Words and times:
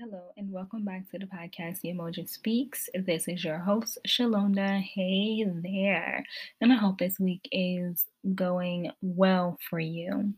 Hello 0.00 0.30
and 0.36 0.52
welcome 0.52 0.84
back 0.84 1.10
to 1.10 1.18
the 1.18 1.26
podcast 1.26 1.80
The 1.80 1.88
Emoji 1.88 2.28
Speaks. 2.28 2.88
This 2.94 3.26
is 3.26 3.42
your 3.42 3.58
host, 3.58 3.98
Shalonda. 4.06 4.80
Hey 4.80 5.44
there. 5.44 6.24
And 6.60 6.72
I 6.72 6.76
hope 6.76 6.98
this 6.98 7.18
week 7.18 7.48
is 7.50 8.06
going 8.32 8.92
well 9.02 9.58
for 9.68 9.80
you. 9.80 10.34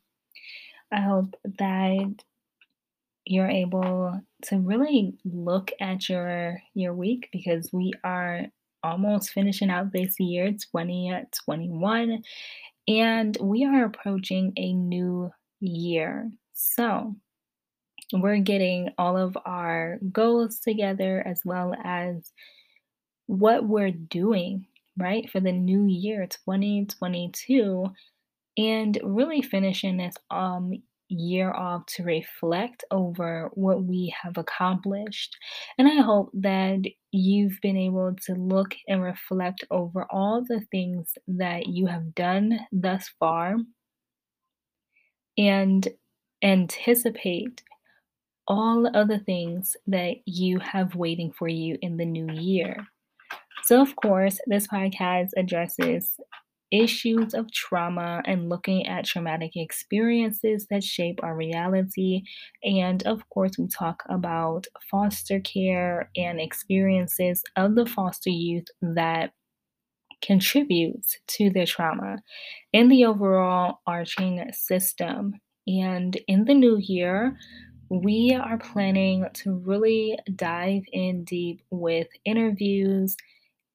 I 0.91 1.03
hope 1.03 1.35
that 1.59 2.25
you're 3.27 3.51
able 3.51 4.23
to 4.45 4.57
really 4.57 5.19
look 5.27 5.73
at 5.79 6.09
your 6.09 6.63
your 6.73 6.95
week 6.95 7.29
because 7.31 7.69
we 7.71 7.93
are 8.03 8.47
almost 8.83 9.33
finishing 9.33 9.69
out 9.69 9.93
this 9.93 10.19
year 10.19 10.53
2021 10.53 12.23
and 12.89 13.37
we 13.43 13.67
are 13.67 13.85
approaching 13.85 14.55
a 14.57 14.73
new 14.73 15.31
year. 15.61 16.31
So, 16.55 17.15
we're 18.13 18.39
getting 18.39 18.91
all 18.99 19.17
of 19.17 19.37
our 19.45 19.99
goals 20.13 20.61
together 20.61 21.23
as 21.27 21.41
well 21.45 21.75
as 21.85 22.33
what 23.27 23.67
we're 23.67 23.91
doing, 23.93 24.67
right, 24.99 25.29
for 25.31 25.41
the 25.41 25.53
new 25.53 25.87
year 25.87 26.27
2022 26.27 27.87
and 28.57 28.99
really 29.03 29.43
finishing 29.43 29.97
this 29.97 30.15
um 30.31 30.73
year 31.09 31.53
off 31.53 31.85
to 31.87 32.05
reflect 32.05 32.85
over 32.93 33.51
what 33.55 33.83
we 33.85 34.15
have 34.23 34.39
accomplished. 34.39 35.37
And 35.77 35.89
I 35.89 36.03
hope 36.03 36.31
that 36.35 36.83
you've 37.11 37.59
been 37.63 37.77
able 37.77 38.15
to 38.27 38.35
look 38.35 38.77
and 38.89 39.03
reflect 39.03 39.65
over 39.73 40.07
all 40.11 40.45
the 40.45 40.61
things 40.71 41.19
that 41.27 41.67
you 41.67 41.87
have 41.87 42.15
done 42.15 42.61
thus 42.73 43.09
far 43.19 43.57
and 45.37 45.89
anticipate 46.43 47.63
all 48.51 48.91
other 48.97 49.19
things 49.19 49.77
that 49.87 50.17
you 50.27 50.59
have 50.59 50.97
waiting 50.97 51.31
for 51.31 51.47
you 51.47 51.79
in 51.81 51.97
the 51.97 52.05
new 52.05 52.29
year. 52.33 52.77
So, 53.63 53.81
of 53.81 53.95
course, 53.95 54.41
this 54.49 54.67
podcast 54.67 55.29
addresses 55.37 56.19
issues 56.73 57.33
of 57.33 57.53
trauma 57.53 58.23
and 58.27 58.49
looking 58.49 58.87
at 58.87 59.05
traumatic 59.05 59.53
experiences 59.55 60.67
that 60.71 60.83
shape 60.83 61.21
our 61.23 61.37
reality. 61.37 62.23
And 62.65 63.05
of 63.07 63.29
course, 63.29 63.53
we 63.57 63.69
talk 63.69 64.03
about 64.09 64.67
foster 64.91 65.39
care 65.41 66.11
and 66.17 66.41
experiences 66.41 67.45
of 67.57 67.77
the 67.77 67.87
foster 67.87 68.31
youth 68.31 68.67
that 68.83 69.31
contributes 70.23 71.19
to 71.27 71.51
their 71.51 71.67
trauma 71.67 72.19
in 72.73 72.89
the 72.89 73.05
overall 73.05 73.79
arching 73.87 74.45
system. 74.53 75.35
And 75.67 76.17
in 76.27 76.47
the 76.47 76.55
new 76.55 76.79
year, 76.79 77.37
we 77.91 78.39
are 78.41 78.57
planning 78.57 79.27
to 79.35 79.55
really 79.55 80.17
dive 80.37 80.85
in 80.93 81.25
deep 81.25 81.61
with 81.71 82.07
interviews 82.25 83.17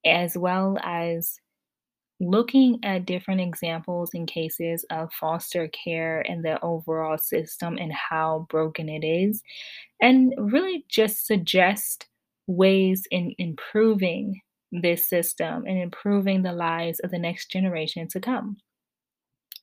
as 0.05 0.37
well 0.37 0.77
as 0.81 1.37
looking 2.21 2.79
at 2.83 3.05
different 3.05 3.41
examples 3.41 4.11
and 4.13 4.25
cases 4.25 4.85
of 4.89 5.11
foster 5.11 5.67
care 5.67 6.21
and 6.21 6.45
the 6.45 6.61
overall 6.63 7.17
system 7.17 7.77
and 7.77 7.91
how 7.91 8.47
broken 8.49 8.87
it 8.87 9.05
is, 9.05 9.43
and 10.01 10.33
really 10.37 10.85
just 10.87 11.27
suggest 11.27 12.07
ways 12.47 13.05
in 13.11 13.35
improving 13.37 14.39
this 14.71 15.09
system 15.09 15.65
and 15.65 15.77
improving 15.77 16.41
the 16.41 16.53
lives 16.53 17.01
of 17.01 17.11
the 17.11 17.19
next 17.19 17.51
generation 17.51 18.07
to 18.07 18.21
come. 18.21 18.55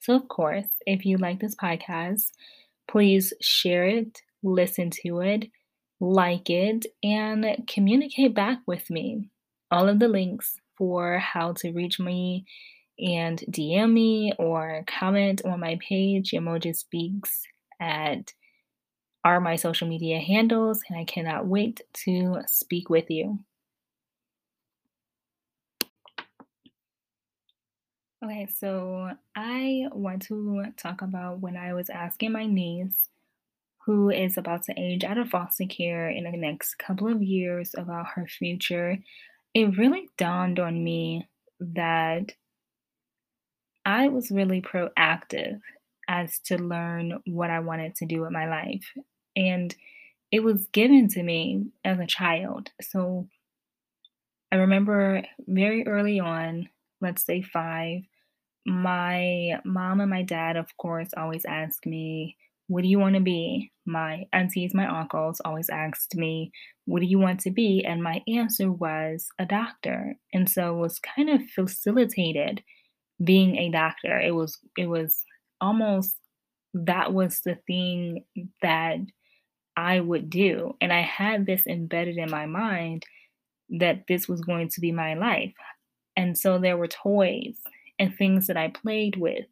So, 0.00 0.14
of 0.14 0.28
course, 0.28 0.66
if 0.86 1.06
you 1.06 1.16
like 1.16 1.40
this 1.40 1.54
podcast, 1.54 2.32
please 2.86 3.32
share 3.40 3.86
it 3.86 4.20
listen 4.42 4.90
to 5.04 5.20
it, 5.20 5.50
like 6.00 6.50
it, 6.50 6.86
and 7.02 7.46
communicate 7.66 8.34
back 8.34 8.58
with 8.66 8.90
me. 8.90 9.30
All 9.70 9.88
of 9.88 9.98
the 9.98 10.08
links 10.08 10.58
for 10.76 11.18
how 11.18 11.52
to 11.52 11.72
reach 11.72 11.98
me 11.98 12.44
and 12.98 13.38
DM 13.50 13.92
me 13.92 14.32
or 14.38 14.84
comment 14.86 15.42
on 15.44 15.60
my 15.60 15.78
page, 15.80 16.32
Emoji 16.32 16.74
Speaks, 16.76 17.42
at 17.80 18.32
are 19.24 19.40
my 19.40 19.56
social 19.56 19.88
media 19.88 20.18
handles, 20.18 20.82
and 20.88 20.98
I 20.98 21.04
cannot 21.04 21.46
wait 21.46 21.80
to 22.04 22.42
speak 22.46 22.90
with 22.90 23.10
you. 23.10 23.38
Okay, 28.24 28.46
so 28.46 29.10
I 29.34 29.86
want 29.92 30.22
to 30.22 30.66
talk 30.76 31.02
about 31.02 31.40
when 31.40 31.56
I 31.56 31.74
was 31.74 31.90
asking 31.90 32.32
my 32.32 32.46
niece 32.46 33.08
who 33.86 34.10
is 34.10 34.36
about 34.36 34.62
to 34.64 34.74
age 34.78 35.04
out 35.04 35.18
of 35.18 35.28
foster 35.28 35.66
care 35.66 36.08
in 36.08 36.24
the 36.24 36.36
next 36.36 36.78
couple 36.78 37.08
of 37.08 37.22
years 37.22 37.74
about 37.76 38.06
her 38.14 38.26
future, 38.26 38.98
it 39.54 39.76
really 39.76 40.08
dawned 40.16 40.60
on 40.60 40.82
me 40.82 41.28
that 41.60 42.32
I 43.84 44.08
was 44.08 44.30
really 44.30 44.60
proactive 44.60 45.60
as 46.08 46.38
to 46.46 46.62
learn 46.62 47.20
what 47.26 47.50
I 47.50 47.60
wanted 47.60 47.96
to 47.96 48.06
do 48.06 48.20
with 48.20 48.30
my 48.30 48.48
life. 48.48 48.84
And 49.34 49.74
it 50.30 50.42
was 50.42 50.66
given 50.72 51.08
to 51.08 51.22
me 51.22 51.66
as 51.84 51.98
a 51.98 52.06
child. 52.06 52.70
So 52.80 53.28
I 54.52 54.56
remember 54.56 55.22
very 55.46 55.86
early 55.86 56.20
on, 56.20 56.68
let's 57.00 57.24
say 57.24 57.42
five, 57.42 58.02
my 58.64 59.60
mom 59.64 60.00
and 60.00 60.10
my 60.10 60.22
dad, 60.22 60.56
of 60.56 60.76
course, 60.76 61.08
always 61.16 61.44
asked 61.44 61.86
me, 61.86 62.36
what 62.72 62.82
do 62.82 62.88
you 62.88 62.98
want 62.98 63.16
to 63.16 63.20
be? 63.20 63.70
My 63.84 64.24
aunties, 64.32 64.72
my 64.72 64.86
uncles 64.86 65.42
always 65.44 65.68
asked 65.68 66.14
me, 66.14 66.52
What 66.86 67.00
do 67.00 67.06
you 67.06 67.18
want 67.18 67.40
to 67.40 67.50
be? 67.50 67.84
And 67.86 68.02
my 68.02 68.22
answer 68.26 68.72
was 68.72 69.28
a 69.38 69.44
doctor. 69.44 70.14
And 70.32 70.48
so 70.48 70.74
it 70.74 70.80
was 70.80 70.98
kind 70.98 71.28
of 71.28 71.42
facilitated 71.54 72.62
being 73.22 73.56
a 73.58 73.70
doctor. 73.70 74.18
It 74.18 74.34
was, 74.34 74.58
it 74.78 74.86
was 74.86 75.22
almost 75.60 76.16
that 76.72 77.12
was 77.12 77.42
the 77.44 77.58
thing 77.66 78.24
that 78.62 78.96
I 79.76 80.00
would 80.00 80.30
do. 80.30 80.74
And 80.80 80.94
I 80.94 81.02
had 81.02 81.44
this 81.44 81.66
embedded 81.66 82.16
in 82.16 82.30
my 82.30 82.46
mind 82.46 83.04
that 83.68 84.04
this 84.08 84.26
was 84.26 84.40
going 84.40 84.70
to 84.70 84.80
be 84.80 84.92
my 84.92 85.12
life. 85.12 85.52
And 86.16 86.38
so 86.38 86.58
there 86.58 86.78
were 86.78 86.88
toys 86.88 87.56
and 87.98 88.16
things 88.16 88.46
that 88.46 88.56
I 88.56 88.68
played 88.68 89.16
with 89.16 89.44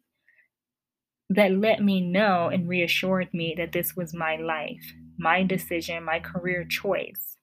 that 1.35 1.51
let 1.51 1.81
me 1.81 2.01
know 2.01 2.49
and 2.49 2.67
reassured 2.67 3.33
me 3.33 3.55
that 3.57 3.71
this 3.71 3.95
was 3.95 4.13
my 4.13 4.35
life, 4.35 4.93
my 5.17 5.43
decision, 5.43 6.03
my 6.03 6.19
career 6.19 6.65
choice. 6.65 7.37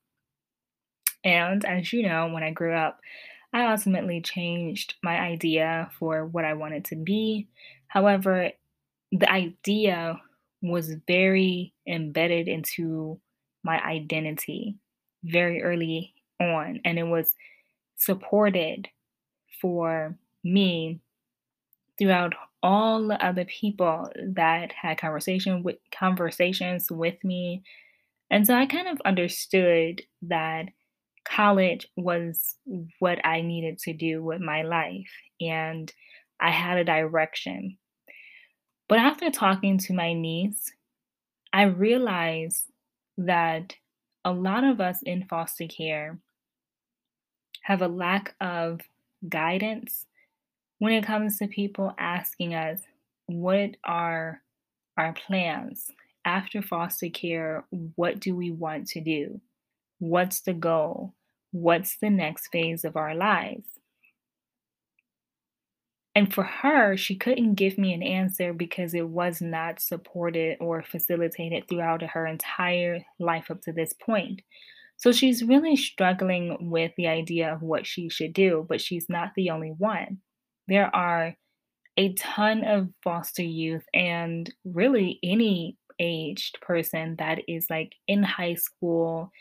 And 1.25 1.65
as 1.65 1.93
you 1.93 2.03
know, 2.03 2.29
when 2.29 2.43
I 2.43 2.51
grew 2.51 2.75
up, 2.75 3.01
I 3.53 3.71
ultimately 3.71 4.21
changed 4.21 4.95
my 5.03 5.19
idea 5.19 5.91
for 5.99 6.27
what 6.27 6.45
I 6.45 6.53
wanted 6.53 6.85
to 6.87 6.97
be. 6.97 7.49
However, 7.87 8.51
the 9.11 9.31
idea 9.31 10.21
was 10.61 10.95
very 11.07 11.73
embedded 11.87 12.47
into 12.47 13.19
my 13.65 13.83
identity 13.83 14.77
very 15.25 15.63
early 15.63 16.13
on, 16.39 16.81
and 16.85 16.99
it 16.99 17.05
was 17.05 17.35
supported 17.97 18.87
for 19.63 20.15
me 20.45 21.01
throughout 21.99 22.35
all 22.63 23.07
the 23.09 23.25
other 23.25 23.45
people 23.45 24.11
that 24.35 24.73
had 24.73 24.99
conversation 24.99 25.63
with 25.63 25.77
conversations 25.93 26.91
with 26.91 27.23
me. 27.25 27.63
And 28.31 28.47
so 28.47 28.55
I 28.55 28.67
kind 28.67 28.89
of 28.89 29.01
understood 29.05 30.03
that 30.23 30.67
college 31.25 31.87
was 31.97 32.57
what 32.99 33.25
I 33.25 33.43
needed 33.43 33.79
to 33.81 33.93
do 33.93 34.23
with 34.23 34.41
my 34.41 34.63
life 34.63 35.11
and 35.41 35.93
I 36.41 36.51
had 36.51 36.79
a 36.79 36.85
direction. 36.85 37.79
But 38.89 38.99
after 38.99 39.31
talking 39.31 39.79
to 39.79 39.93
my 39.93 40.15
niece, 40.15 40.73
I 41.53 41.65
realized 41.65 42.67
that 43.19 43.75
a 44.25 44.33
lot 44.33 44.65
of 44.65 44.81
us 44.81 45.01
in 45.03 45.25
foster 45.25 45.67
care 45.67 46.19
have 47.63 47.83
a 47.83 47.89
lack 47.89 48.35
of 48.41 48.81
guidance 49.29 50.07
when 50.79 50.93
it 50.93 51.05
comes 51.05 51.39
to 51.39 51.49
people 51.49 51.95
asking 51.99 52.55
us 52.55 52.81
what 53.27 53.77
are 53.85 54.43
our 54.97 55.13
plans 55.13 55.91
after 56.25 56.63
foster 56.63 57.09
care, 57.09 57.65
what 57.95 58.21
do 58.21 58.35
we 58.35 58.51
want 58.51 58.87
to 58.89 59.01
do? 59.01 59.41
What's 59.99 60.41
the 60.41 60.53
goal? 60.53 61.15
What's 61.53 61.97
the 61.99 62.11
next 62.11 62.49
phase 62.49 62.85
of 62.85 62.97
our 62.97 63.15
lives? 63.15 63.67
And 66.15 66.33
for 66.33 66.43
her, 66.43 66.97
she 66.97 67.17
couldn't 67.17 67.55
give 67.55 67.79
me 67.79 67.93
an 67.95 68.03
answer 68.03 68.53
because 68.53 68.93
it 68.93 69.09
was 69.09 69.41
not 69.41 69.81
supported 69.81 70.59
or 70.61 70.83
facilitated 70.83 71.69
throughout 71.69 72.03
her 72.03 72.27
entire 72.27 73.05
life 73.19 73.51
up 73.51 73.63
to 73.63 73.73
this 73.73 73.93
point. 73.93 74.43
So 74.97 75.13
she's 75.13 75.45
really 75.45 75.77
struggling 75.77 76.71
with 76.71 76.93
the 76.97 77.07
idea 77.07 77.53
of 77.53 77.63
what 77.63 77.87
she 77.87 78.09
should 78.09 78.33
do, 78.33 78.67
but 78.69 78.81
she's 78.81 79.09
not 79.09 79.33
the 79.37 79.51
only 79.51 79.75
one 79.79 80.19
there 80.69 80.95
are 80.95 81.35
a 81.97 82.13
ton 82.15 82.65
of 82.65 82.89
foster 83.03 83.43
youth 83.43 83.85
and 83.93 84.53
really 84.65 85.19
any 85.23 85.77
aged 85.99 86.61
person 86.61 87.17
that 87.19 87.41
is 87.49 87.67
like 87.69 87.95
in 88.07 88.23
high 88.23 88.55
school 88.55 89.33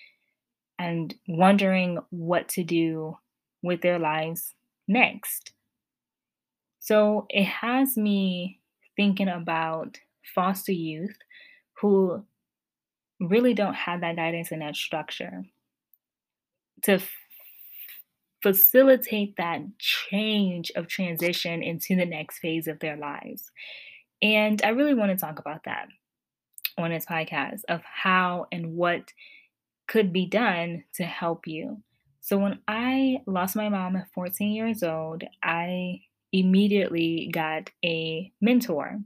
and 0.80 1.14
wondering 1.28 2.00
what 2.10 2.48
to 2.50 2.64
do 2.64 3.16
with 3.62 3.82
their 3.82 4.00
lives 4.00 4.56
next. 4.88 5.52
So 6.80 7.26
it 7.30 7.46
has 7.46 7.98
me 7.98 8.60
thinking 8.96 9.28
about 9.28 10.00
foster 10.34 10.72
youth 10.72 11.18
who 11.82 12.24
really 13.20 13.54
don't 13.54 13.76
have 13.76 14.02
that 14.02 14.16
guidance 14.16 14.52
and 14.52 14.62
that 14.62 14.76
structure 14.76 15.44
to 16.84 17.00
facilitate 18.42 19.36
that 19.38 19.62
change 19.80 20.72
of 20.75 20.88
transition 20.88 21.63
into 21.63 21.95
the 21.95 22.06
next 22.06 22.39
phase 22.39 22.68
of 22.68 22.80
their 22.80 22.98
lives. 22.98 23.51
And 24.22 24.62
I 24.63 24.69
really 24.69 24.94
want 24.94 25.12
to 25.12 25.18
talk 25.18 25.39
about 25.39 25.63
that 25.66 25.88
on 26.78 26.92
this 26.92 27.06
podcast 27.06 27.62
of 27.69 27.81
how 27.84 28.48
and 28.51 28.75
what 28.75 29.12
could 29.88 30.12
be 30.12 30.25
done 30.25 30.84
to 30.95 31.04
help 31.04 31.48
you. 31.48 31.81
So, 32.22 32.38
when 32.38 32.60
I 32.68 33.22
lost 33.25 33.56
my 33.56 33.69
mom 33.69 33.95
at 33.95 34.12
14 34.13 34.51
years 34.51 34.83
old, 34.83 35.24
I 35.42 36.01
immediately 36.33 37.30
got 37.31 37.69
a 37.86 38.31
mentor. 38.42 39.00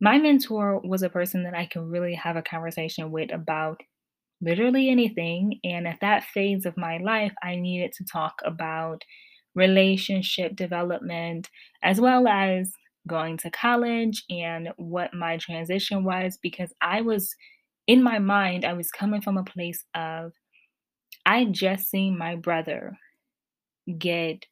My 0.00 0.18
mentor 0.18 0.80
was 0.80 1.02
a 1.02 1.08
person 1.08 1.44
that 1.44 1.54
I 1.54 1.66
could 1.66 1.88
really 1.88 2.14
have 2.14 2.36
a 2.36 2.42
conversation 2.42 3.12
with 3.12 3.32
about 3.32 3.82
literally 4.42 4.90
anything. 4.90 5.60
And 5.64 5.88
at 5.88 6.00
that 6.02 6.24
phase 6.24 6.66
of 6.66 6.76
my 6.76 6.98
life, 6.98 7.32
I 7.42 7.56
needed 7.56 7.92
to 7.98 8.04
talk 8.04 8.34
about 8.44 9.02
relationship 9.54 10.56
development 10.56 11.50
as 11.82 12.00
well 12.00 12.26
as 12.28 12.72
going 13.06 13.36
to 13.38 13.50
college 13.50 14.24
and 14.30 14.70
what 14.76 15.14
my 15.14 15.36
transition 15.38 16.04
was 16.04 16.38
because 16.42 16.72
I 16.80 17.02
was 17.02 17.34
in 17.86 18.02
my 18.02 18.18
mind, 18.18 18.64
I 18.64 18.74
was 18.74 18.90
coming 18.90 19.20
from 19.20 19.36
a 19.36 19.44
place 19.44 19.84
of 19.94 20.32
I 21.26 21.46
just 21.46 21.90
seen 21.90 22.18
my 22.18 22.36
brother 22.36 22.96
get 23.98 24.46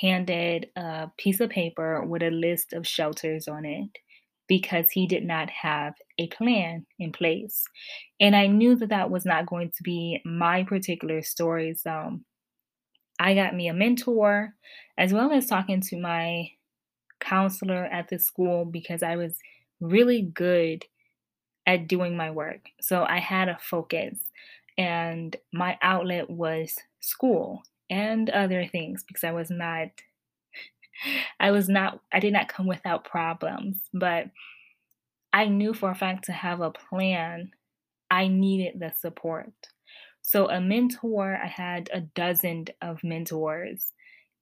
handed 0.00 0.68
a 0.76 1.10
piece 1.18 1.40
of 1.40 1.50
paper 1.50 2.04
with 2.04 2.22
a 2.22 2.30
list 2.30 2.72
of 2.74 2.86
shelters 2.86 3.48
on 3.48 3.64
it 3.64 3.90
because 4.48 4.90
he 4.90 5.06
did 5.06 5.24
not 5.24 5.50
have 5.50 5.94
a 6.18 6.28
plan 6.28 6.86
in 6.98 7.12
place. 7.12 7.64
And 8.20 8.34
I 8.34 8.46
knew 8.46 8.76
that 8.76 8.88
that 8.88 9.10
was 9.10 9.24
not 9.26 9.46
going 9.46 9.70
to 9.76 9.82
be 9.82 10.20
my 10.24 10.64
particular 10.64 11.22
story. 11.22 11.74
So 11.74 12.20
I 13.20 13.34
got 13.34 13.54
me 13.54 13.68
a 13.68 13.74
mentor 13.74 14.54
as 14.96 15.12
well 15.12 15.32
as 15.32 15.46
talking 15.46 15.80
to 15.82 16.00
my 16.00 16.50
counselor 17.20 17.86
at 17.86 18.08
the 18.08 18.18
school 18.18 18.64
because 18.64 19.02
I 19.02 19.16
was 19.16 19.38
really 19.80 20.22
good 20.22 20.84
at 21.66 21.88
doing 21.88 22.16
my 22.16 22.30
work. 22.30 22.70
So 22.80 23.04
I 23.04 23.18
had 23.18 23.48
a 23.48 23.58
focus, 23.60 24.18
and 24.78 25.36
my 25.52 25.78
outlet 25.82 26.30
was 26.30 26.74
school 27.00 27.62
and 27.90 28.30
other 28.30 28.66
things 28.66 29.04
because 29.04 29.24
I 29.24 29.32
was 29.32 29.50
not. 29.50 29.88
I 31.40 31.50
was 31.50 31.68
not, 31.68 32.00
I 32.12 32.20
did 32.20 32.32
not 32.32 32.48
come 32.48 32.66
without 32.66 33.04
problems, 33.04 33.76
but 33.92 34.26
I 35.32 35.46
knew 35.46 35.74
for 35.74 35.90
a 35.90 35.94
fact 35.94 36.24
to 36.24 36.32
have 36.32 36.60
a 36.60 36.70
plan, 36.70 37.50
I 38.10 38.28
needed 38.28 38.80
the 38.80 38.90
support. 38.90 39.52
So, 40.22 40.50
a 40.50 40.60
mentor, 40.60 41.38
I 41.42 41.46
had 41.46 41.88
a 41.92 42.00
dozen 42.00 42.66
of 42.82 43.02
mentors, 43.02 43.92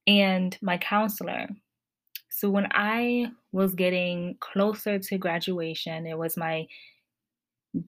and 0.06 0.56
my 0.62 0.78
counselor, 0.78 1.48
so 2.36 2.50
when 2.50 2.68
I 2.70 3.28
was 3.52 3.74
getting 3.74 4.36
closer 4.40 4.98
to 4.98 5.16
graduation, 5.16 6.06
it 6.06 6.18
was 6.18 6.36
my 6.36 6.66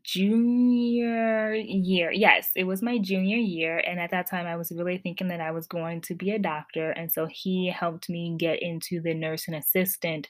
junior 0.03 1.55
year. 1.55 2.11
Yes, 2.11 2.51
it 2.55 2.65
was 2.65 2.83
my 2.83 2.99
junior 2.99 3.37
year. 3.37 3.79
And 3.79 3.99
at 4.01 4.11
that 4.11 4.29
time, 4.29 4.47
I 4.47 4.57
was 4.57 4.73
really 4.73 4.99
thinking 4.99 5.29
that 5.29 5.41
I 5.41 5.51
was 5.51 5.67
going 5.67 6.01
to 6.03 6.15
be 6.15 6.31
a 6.33 6.39
doctor. 6.39 6.91
And 6.91 7.11
so 7.11 7.27
he 7.27 7.69
helped 7.69 8.09
me 8.09 8.35
get 8.39 8.63
into 8.63 9.01
the 9.01 9.15
nursing 9.15 9.55
assistant 9.55 10.29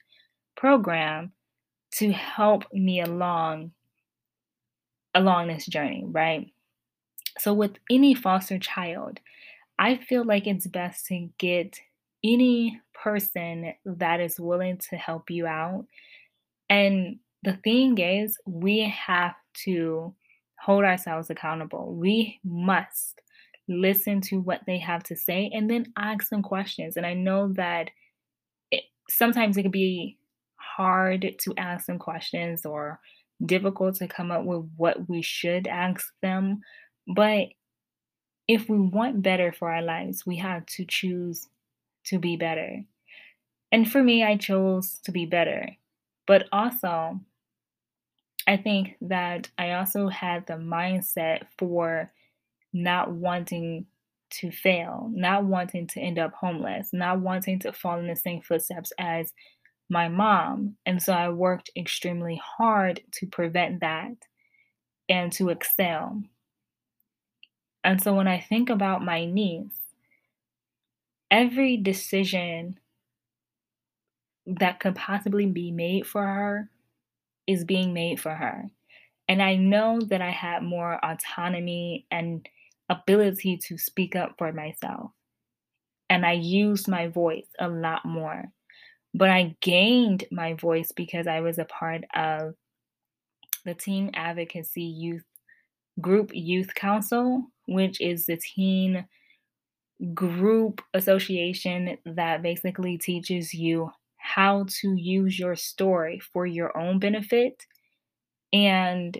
program 0.56 1.32
to 1.92 2.12
help 2.12 2.64
me 2.72 3.00
along 3.00 3.72
along 5.14 5.48
this 5.48 5.66
journey, 5.66 6.04
right? 6.06 6.52
So 7.38 7.54
with 7.54 7.72
any 7.90 8.14
foster 8.14 8.58
child, 8.58 9.20
I 9.78 9.96
feel 9.96 10.24
like 10.24 10.46
it's 10.46 10.66
best 10.66 11.06
to 11.06 11.28
get 11.38 11.78
any 12.24 12.80
person 12.94 13.74
that 13.84 14.20
is 14.20 14.40
willing 14.40 14.78
to 14.90 14.96
help 14.96 15.30
you 15.30 15.46
out. 15.46 15.86
And 16.68 17.18
the 17.42 17.58
thing 17.64 17.98
is, 17.98 18.36
we 18.46 18.80
have 18.80 19.34
to 19.64 20.14
hold 20.60 20.84
ourselves 20.84 21.30
accountable. 21.30 21.94
We 21.94 22.40
must 22.44 23.20
listen 23.68 24.20
to 24.22 24.40
what 24.40 24.62
they 24.66 24.78
have 24.78 25.02
to 25.04 25.16
say 25.16 25.50
and 25.52 25.70
then 25.70 25.92
ask 25.96 26.30
them 26.30 26.42
questions. 26.42 26.96
And 26.96 27.04
I 27.04 27.14
know 27.14 27.52
that 27.54 27.90
it, 28.70 28.84
sometimes 29.10 29.56
it 29.56 29.62
can 29.62 29.70
be 29.70 30.16
hard 30.56 31.34
to 31.40 31.54
ask 31.56 31.86
them 31.86 31.98
questions 31.98 32.64
or 32.64 32.98
difficult 33.44 33.96
to 33.96 34.08
come 34.08 34.30
up 34.30 34.44
with 34.44 34.68
what 34.76 35.08
we 35.08 35.22
should 35.22 35.66
ask 35.66 36.12
them. 36.22 36.60
But 37.06 37.48
if 38.48 38.68
we 38.68 38.78
want 38.78 39.22
better 39.22 39.52
for 39.52 39.70
our 39.70 39.82
lives, 39.82 40.24
we 40.26 40.36
have 40.38 40.64
to 40.66 40.84
choose 40.86 41.46
to 42.06 42.18
be 42.18 42.36
better. 42.36 42.82
And 43.70 43.90
for 43.90 44.02
me, 44.02 44.24
I 44.24 44.36
chose 44.36 44.98
to 45.04 45.12
be 45.12 45.26
better. 45.26 45.68
But 46.26 46.48
also, 46.52 47.20
I 48.48 48.56
think 48.56 48.96
that 49.02 49.50
I 49.58 49.72
also 49.72 50.08
had 50.08 50.46
the 50.46 50.54
mindset 50.54 51.42
for 51.58 52.10
not 52.72 53.12
wanting 53.12 53.84
to 54.30 54.50
fail, 54.50 55.10
not 55.12 55.44
wanting 55.44 55.86
to 55.88 56.00
end 56.00 56.18
up 56.18 56.32
homeless, 56.32 56.88
not 56.94 57.20
wanting 57.20 57.58
to 57.60 57.74
fall 57.74 57.98
in 57.98 58.06
the 58.06 58.16
same 58.16 58.40
footsteps 58.40 58.90
as 58.98 59.34
my 59.90 60.08
mom. 60.08 60.76
And 60.86 61.02
so 61.02 61.12
I 61.12 61.28
worked 61.28 61.70
extremely 61.76 62.40
hard 62.42 63.02
to 63.16 63.26
prevent 63.26 63.80
that 63.80 64.16
and 65.10 65.30
to 65.32 65.50
excel. 65.50 66.22
And 67.84 68.02
so 68.02 68.14
when 68.14 68.28
I 68.28 68.40
think 68.40 68.70
about 68.70 69.04
my 69.04 69.26
niece, 69.26 69.78
every 71.30 71.76
decision 71.76 72.78
that 74.46 74.80
could 74.80 74.94
possibly 74.94 75.44
be 75.44 75.70
made 75.70 76.06
for 76.06 76.26
her 76.26 76.70
is 77.48 77.64
being 77.64 77.92
made 77.92 78.20
for 78.20 78.32
her. 78.32 78.66
And 79.26 79.42
I 79.42 79.56
know 79.56 80.00
that 80.08 80.22
I 80.22 80.30
had 80.30 80.62
more 80.62 81.04
autonomy 81.04 82.06
and 82.10 82.46
ability 82.88 83.58
to 83.68 83.76
speak 83.76 84.14
up 84.14 84.34
for 84.38 84.52
myself. 84.52 85.10
And 86.08 86.24
I 86.24 86.32
used 86.32 86.88
my 86.88 87.08
voice 87.08 87.48
a 87.58 87.68
lot 87.68 88.04
more. 88.04 88.44
But 89.14 89.30
I 89.30 89.56
gained 89.62 90.24
my 90.30 90.54
voice 90.54 90.92
because 90.94 91.26
I 91.26 91.40
was 91.40 91.58
a 91.58 91.64
part 91.64 92.04
of 92.14 92.54
the 93.64 93.74
Teen 93.74 94.10
Advocacy 94.14 94.82
Youth 94.82 95.24
Group 96.00 96.30
Youth 96.32 96.74
Council, 96.74 97.42
which 97.66 98.00
is 98.00 98.26
the 98.26 98.36
teen 98.36 99.06
group 100.14 100.80
association 100.94 101.98
that 102.04 102.42
basically 102.42 102.98
teaches 102.98 103.52
you 103.52 103.90
how 104.34 104.66
to 104.68 104.94
use 104.94 105.38
your 105.38 105.56
story 105.56 106.20
for 106.32 106.46
your 106.46 106.76
own 106.76 106.98
benefit 106.98 107.64
and 108.52 109.18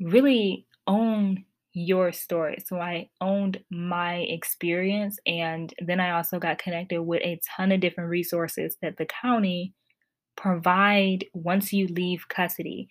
really 0.00 0.66
own 0.86 1.44
your 1.72 2.12
story. 2.12 2.62
So 2.64 2.78
I 2.78 3.10
owned 3.20 3.62
my 3.70 4.16
experience 4.16 5.18
and 5.26 5.72
then 5.84 6.00
I 6.00 6.10
also 6.10 6.38
got 6.38 6.58
connected 6.58 7.02
with 7.02 7.22
a 7.22 7.40
ton 7.56 7.72
of 7.72 7.80
different 7.80 8.10
resources 8.10 8.76
that 8.82 8.96
the 8.96 9.06
county 9.06 9.74
provide 10.36 11.24
once 11.32 11.72
you 11.72 11.86
leave 11.86 12.28
custody 12.28 12.88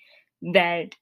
that 0.53 0.95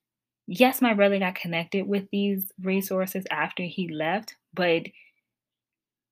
yes 0.48 0.81
my 0.81 0.93
brother 0.93 1.19
got 1.19 1.36
connected 1.36 1.88
with 1.88 2.07
these 2.12 2.51
resources 2.63 3.24
after 3.29 3.62
he 3.62 3.88
left 3.93 4.36
but 4.55 4.88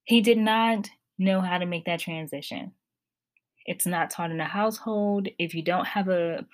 he 0.10 0.22
did 0.22 0.38
not 0.38 0.90
know 1.20 1.42
how 1.42 1.60
to 1.60 1.66
make 1.68 1.86
that 1.86 2.00
transition. 2.00 2.72
It's 3.66 3.86
not 3.86 4.10
taught 4.10 4.32
in 4.32 4.38
the 4.38 4.46
household. 4.46 5.28
If 5.38 5.54
you 5.54 5.62
don't 5.62 5.88
have 5.88 6.10
a 6.10 6.46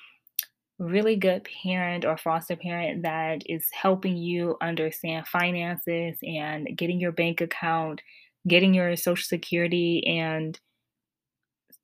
really 0.77 1.15
good 1.15 1.47
parent 1.63 2.03
or 2.03 2.17
foster 2.17 2.55
parent 2.55 3.03
that 3.03 3.43
is 3.45 3.67
helping 3.71 4.17
you 4.17 4.57
understand 4.62 5.27
finances 5.27 6.17
and 6.24 6.67
getting 6.75 7.00
your 7.00 7.13
bank 7.13 7.41
account, 7.41 8.01
getting 8.47 8.74
your 8.74 8.95
social 8.95 9.24
security 9.24 10.05
and 10.05 10.59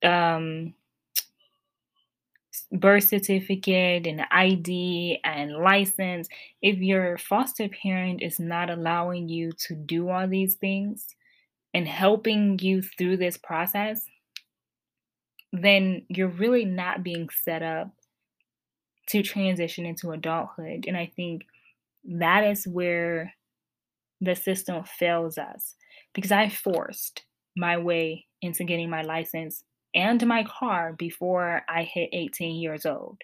um, 0.04 0.74
birth 2.72 3.06
certificate 3.06 4.08
and 4.08 4.22
ID 4.32 5.20
and 5.24 5.54
license, 5.54 6.28
if 6.62 6.78
your 6.80 7.18
foster 7.18 7.70
parent 7.70 8.22
is 8.22 8.40
not 8.40 8.70
allowing 8.70 9.30
you 9.30 9.52
to 9.54 9.76
do 9.76 10.10
all 10.10 10.28
these 10.28 10.56
things, 10.56 11.08
and 11.74 11.88
helping 11.88 12.60
you 12.60 12.82
through 12.82 13.18
this 13.18 13.38
process, 13.38 14.06
then 15.52 16.04
you're 16.08 16.28
really 16.28 16.66
not 16.66 17.04
being 17.04 17.30
set 17.44 17.62
up 17.62 17.92
to 19.10 19.22
transition 19.22 19.86
into 19.86 20.12
adulthood. 20.12 20.86
And 20.88 20.96
I 20.96 21.12
think 21.16 21.44
that 22.06 22.44
is 22.44 22.66
where 22.66 23.34
the 24.22 24.36
system 24.36 24.84
fails 24.84 25.38
us 25.38 25.76
because 26.14 26.32
I 26.32 26.50
forced 26.50 27.24
my 27.58 27.78
way 27.78 28.28
into 28.42 28.64
getting 28.64 28.90
my 28.90 29.02
license 29.02 29.64
and 29.94 30.26
my 30.26 30.44
car 30.44 30.94
before 30.94 31.64
I 31.68 31.84
hit 31.84 32.10
18 32.14 32.56
years 32.56 32.86
old. 32.86 33.18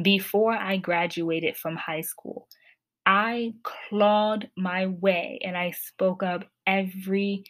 Before 0.00 0.52
I 0.52 0.76
graduated 0.76 1.56
from 1.56 1.74
high 1.74 2.02
school, 2.02 2.46
I 3.04 3.54
clawed 3.64 4.48
my 4.56 4.86
way 4.86 5.40
and 5.42 5.56
I 5.56 5.72
spoke 5.72 6.22
up 6.22 6.44
every 6.66 7.42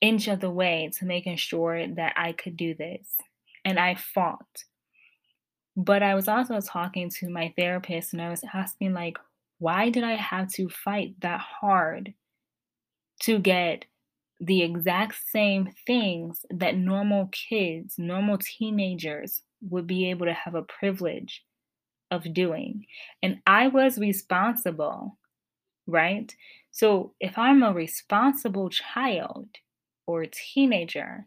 inch 0.00 0.28
of 0.28 0.40
the 0.40 0.50
way 0.50 0.90
to 0.98 1.04
making 1.04 1.36
sure 1.36 1.86
that 1.86 2.14
I 2.16 2.32
could 2.32 2.56
do 2.56 2.74
this. 2.74 3.16
And 3.64 3.78
I 3.78 3.96
fought. 3.96 4.64
But 5.76 6.02
I 6.02 6.14
was 6.14 6.28
also 6.28 6.60
talking 6.60 7.10
to 7.10 7.28
my 7.28 7.52
therapist 7.56 8.12
and 8.12 8.22
I 8.22 8.30
was 8.30 8.42
asking, 8.52 8.94
like, 8.94 9.18
why 9.58 9.90
did 9.90 10.04
I 10.04 10.14
have 10.14 10.48
to 10.52 10.68
fight 10.68 11.14
that 11.20 11.40
hard 11.40 12.14
to 13.22 13.38
get 13.38 13.84
the 14.40 14.62
exact 14.62 15.16
same 15.28 15.72
things 15.86 16.46
that 16.50 16.76
normal 16.76 17.28
kids, 17.32 17.94
normal 17.98 18.38
teenagers 18.38 19.42
would 19.60 19.86
be 19.86 20.10
able 20.10 20.26
to 20.26 20.32
have 20.32 20.54
a 20.54 20.62
privilege 20.62 21.44
of 22.10 22.32
doing? 22.32 22.86
And 23.22 23.40
I 23.46 23.68
was 23.68 23.98
responsible, 23.98 25.18
right? 25.86 26.34
So 26.70 27.14
if 27.20 27.36
I'm 27.36 27.62
a 27.62 27.72
responsible 27.72 28.70
child 28.70 29.48
or 30.08 30.24
teenager, 30.24 31.26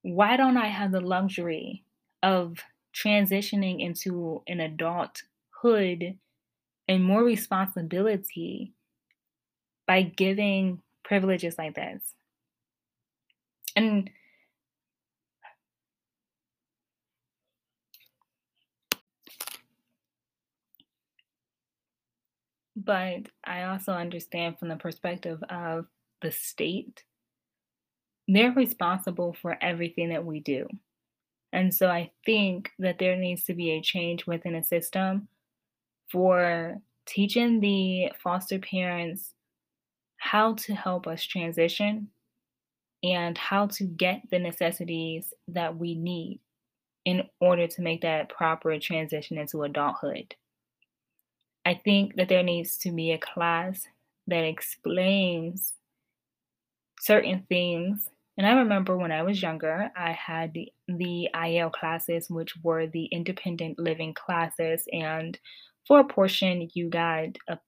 why 0.00 0.38
don't 0.38 0.56
I 0.56 0.68
have 0.68 0.90
the 0.90 1.02
luxury 1.02 1.84
of 2.22 2.56
transitioning 2.94 3.80
into 3.80 4.42
an 4.48 4.58
adulthood 4.58 6.18
and 6.88 7.04
more 7.04 7.22
responsibility 7.22 8.72
by 9.86 10.00
giving 10.00 10.80
privileges 11.04 11.56
like 11.58 11.74
this. 11.74 12.14
And 13.76 14.08
but 22.74 23.28
I 23.44 23.64
also 23.64 23.92
understand 23.92 24.58
from 24.58 24.68
the 24.68 24.76
perspective 24.76 25.42
of 25.50 25.84
the 26.22 26.32
state, 26.32 27.04
they're 28.28 28.52
responsible 28.52 29.36
for 29.40 29.56
everything 29.60 30.10
that 30.10 30.24
we 30.24 30.40
do. 30.40 30.66
And 31.52 31.74
so 31.74 31.88
I 31.88 32.10
think 32.24 32.70
that 32.78 32.98
there 32.98 33.16
needs 33.16 33.44
to 33.44 33.54
be 33.54 33.72
a 33.72 33.82
change 33.82 34.26
within 34.26 34.54
a 34.54 34.64
system 34.64 35.28
for 36.10 36.76
teaching 37.06 37.60
the 37.60 38.12
foster 38.22 38.58
parents 38.58 39.34
how 40.16 40.54
to 40.54 40.74
help 40.74 41.06
us 41.06 41.22
transition 41.22 42.08
and 43.02 43.36
how 43.36 43.66
to 43.66 43.84
get 43.84 44.22
the 44.30 44.38
necessities 44.38 45.34
that 45.48 45.76
we 45.76 45.94
need 45.94 46.40
in 47.04 47.24
order 47.40 47.66
to 47.66 47.82
make 47.82 48.02
that 48.02 48.28
proper 48.28 48.78
transition 48.78 49.36
into 49.36 49.64
adulthood. 49.64 50.34
I 51.64 51.80
think 51.84 52.16
that 52.16 52.28
there 52.28 52.42
needs 52.42 52.78
to 52.78 52.92
be 52.92 53.10
a 53.10 53.18
class 53.18 53.86
that 54.28 54.44
explains 54.44 55.74
certain 57.02 57.44
things. 57.48 58.08
And 58.38 58.46
I 58.46 58.52
remember 58.52 58.96
when 58.96 59.10
I 59.10 59.22
was 59.24 59.42
younger, 59.42 59.90
I 59.96 60.12
had 60.12 60.54
the, 60.54 60.72
the 60.86 61.28
IL 61.34 61.70
classes, 61.70 62.30
which 62.30 62.54
were 62.62 62.86
the 62.86 63.06
independent 63.06 63.78
living 63.78 64.14
classes. 64.14 64.84
And 64.92 65.38
for 65.86 65.98
a 66.00 66.04
portion, 66.04 66.68
you 66.74 66.88
got 66.88 67.36
a 67.48 67.58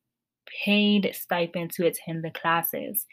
paid 0.65 1.11
stipend 1.15 1.73
to 1.73 1.87
attend 1.87 2.23
the 2.23 2.31
classes. 2.31 3.07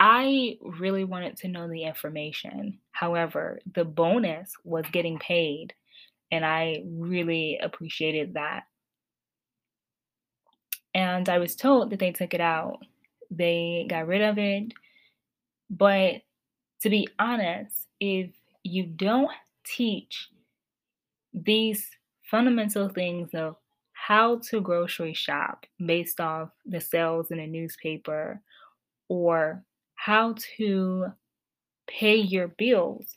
I 0.00 0.56
really 0.62 1.04
wanted 1.04 1.36
to 1.38 1.48
know 1.48 1.68
the 1.68 1.84
information. 1.84 2.78
However, 2.92 3.58
the 3.74 3.84
bonus 3.84 4.52
was 4.64 4.86
getting 4.92 5.18
paid, 5.18 5.74
and 6.32 6.44
I 6.44 6.84
really 6.86 7.58
appreciated 7.62 8.34
that. 8.34 8.62
And 10.94 11.28
I 11.28 11.38
was 11.38 11.54
told 11.54 11.90
that 11.90 11.98
they 11.98 12.12
took 12.12 12.32
it 12.32 12.40
out, 12.40 12.78
they 13.30 13.86
got 13.90 14.06
rid 14.06 14.22
of 14.22 14.38
it. 14.38 14.72
But 15.70 16.22
to 16.82 16.90
be 16.90 17.08
honest, 17.18 17.86
if 18.00 18.30
you 18.62 18.84
don't 18.84 19.30
teach 19.64 20.28
these 21.32 21.90
fundamental 22.30 22.88
things 22.88 23.30
of 23.34 23.56
how 23.92 24.38
to 24.38 24.60
grocery 24.60 25.12
shop 25.12 25.66
based 25.84 26.20
off 26.20 26.50
the 26.64 26.80
sales 26.80 27.30
in 27.30 27.38
a 27.38 27.46
newspaper 27.46 28.40
or 29.08 29.62
how 29.96 30.34
to 30.56 31.06
pay 31.88 32.16
your 32.16 32.48
bills. 32.48 33.14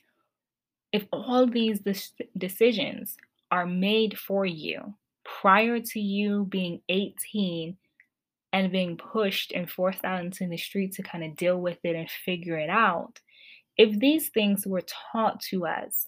If 0.92 1.06
all 1.14 1.46
these 1.46 1.82
decisions 2.38 3.16
are 3.52 3.66
made 3.66 4.18
for 4.18 4.46
you 4.46 4.96
prior 5.24 5.80
to 5.80 6.00
you 6.00 6.46
being 6.46 6.82
18 6.90 7.78
and 8.54 8.72
being 8.72 8.98
pushed 8.98 9.52
and 9.52 9.70
forced 9.70 10.04
out 10.04 10.22
into 10.22 10.48
the 10.48 10.58
street 10.58 10.94
to 10.94 11.04
kind 11.04 11.24
of 11.24 11.36
deal 11.36 11.58
with 11.60 11.80
it 11.84 11.96
and 11.96 12.10
figure 12.10 12.58
it 12.58 12.70
out, 12.70 13.20
if 13.78 13.98
these 14.00 14.30
things 14.30 14.68
were 14.68 14.84
taught 15.12 15.40
to 15.40 15.66
us 15.66 16.08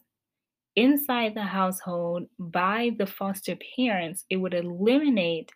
inside 0.76 1.36
the 1.36 1.44
household 1.44 2.28
by 2.38 2.92
the 2.98 3.06
foster 3.06 3.58
parents, 3.78 4.26
it 4.30 4.38
would 4.38 4.54
eliminate 4.54 5.52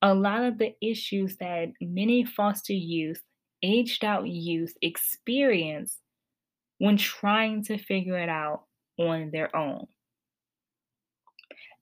a 0.00 0.14
lot 0.14 0.44
of 0.44 0.58
the 0.58 0.74
issues 0.80 1.36
that 1.36 1.68
many 1.80 2.24
foster 2.24 2.72
youth, 2.72 3.22
aged 3.62 4.04
out 4.04 4.26
youth 4.26 4.74
experience 4.82 5.98
when 6.78 6.96
trying 6.96 7.62
to 7.62 7.78
figure 7.78 8.18
it 8.18 8.28
out 8.28 8.64
on 8.98 9.30
their 9.30 9.54
own. 9.54 9.86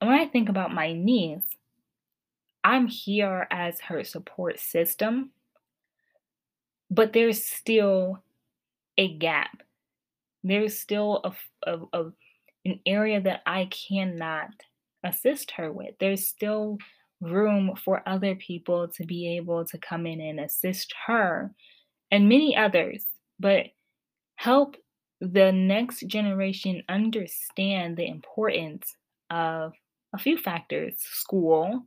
And 0.01 0.11
when 0.11 0.19
I 0.19 0.27
think 0.27 0.49
about 0.49 0.75
my 0.75 0.93
niece, 0.93 1.47
I'm 2.63 2.87
here 2.87 3.47
as 3.51 3.81
her 3.81 4.05
support 4.05 4.61
system, 4.61 5.31
but 6.91 7.13
there's 7.13 7.45
still 7.45 8.23
a 8.99 9.17
gap. 9.17 9.63
There's 10.43 10.79
still 10.79 11.21
a, 11.25 11.71
a, 11.71 11.79
a 11.93 12.13
an 12.67 12.81
area 12.87 13.21
that 13.23 13.41
I 13.47 13.71
cannot 13.89 14.51
assist 15.05 15.53
her 15.53 15.73
with. 15.73 15.95
There's 15.99 16.29
still 16.29 16.79
room 17.21 17.75
for 17.83 18.03
other 18.07 18.35
people 18.35 18.89
to 18.89 19.05
be 19.05 19.37
able 19.37 19.65
to 19.67 19.79
come 19.79 20.07
in 20.07 20.21
and 20.21 20.41
assist 20.41 20.95
her 21.07 21.55
and 22.11 22.29
many 22.29 22.57
others, 22.57 23.07
but 23.39 23.67
help 24.37 24.77
the 25.21 25.53
next 25.53 26.01
generation 26.07 26.83
understand 26.89 27.97
the 27.97 28.07
importance 28.07 28.95
of 29.31 29.73
a 30.15 30.19
few 30.19 30.37
factors 30.37 30.97
school, 30.99 31.85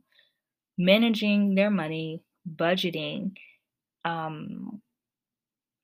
managing 0.78 1.54
their 1.54 1.70
money, 1.70 2.22
budgeting. 2.48 3.32
Um, 4.04 4.80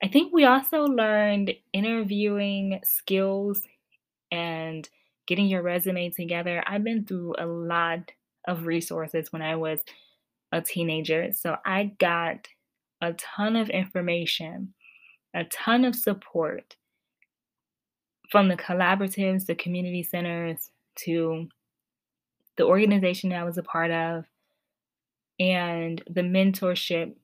I 0.03 0.09
think 0.09 0.33
we 0.33 0.45
also 0.45 0.85
learned 0.85 1.55
interviewing 1.73 2.81
skills 2.85 3.63
and 4.31 4.89
getting 5.27 5.47
your 5.47 5.63
resume 5.63 6.11
together. 6.11 6.63
I've 6.67 6.85
been 6.85 7.05
through 7.05 7.35
a 7.39 7.47
lot 7.47 8.11
of 8.49 8.67
resources 8.67 9.33
when 9.33 9.43
I 9.43 9.57
was 9.57 9.81
a 10.53 10.61
teenager. 10.61 11.33
So 11.33 11.57
I 11.65 11.93
got 11.99 12.49
a 13.01 13.13
ton 13.15 13.57
of 13.57 13.69
information, 13.69 14.75
a 15.35 15.45
ton 15.45 15.85
of 15.85 15.95
support 15.95 16.77
from 18.31 18.49
the 18.49 18.57
collaboratives, 18.57 19.47
the 19.47 19.55
community 19.55 20.03
centers, 20.03 20.71
to 21.05 21.49
the 22.57 22.65
organization 22.65 23.33
I 23.33 23.45
was 23.45 23.59
a 23.59 23.63
part 23.63 23.91
of, 23.91 24.25
and 25.41 26.03
the 26.09 26.21
mentorship 26.21 27.15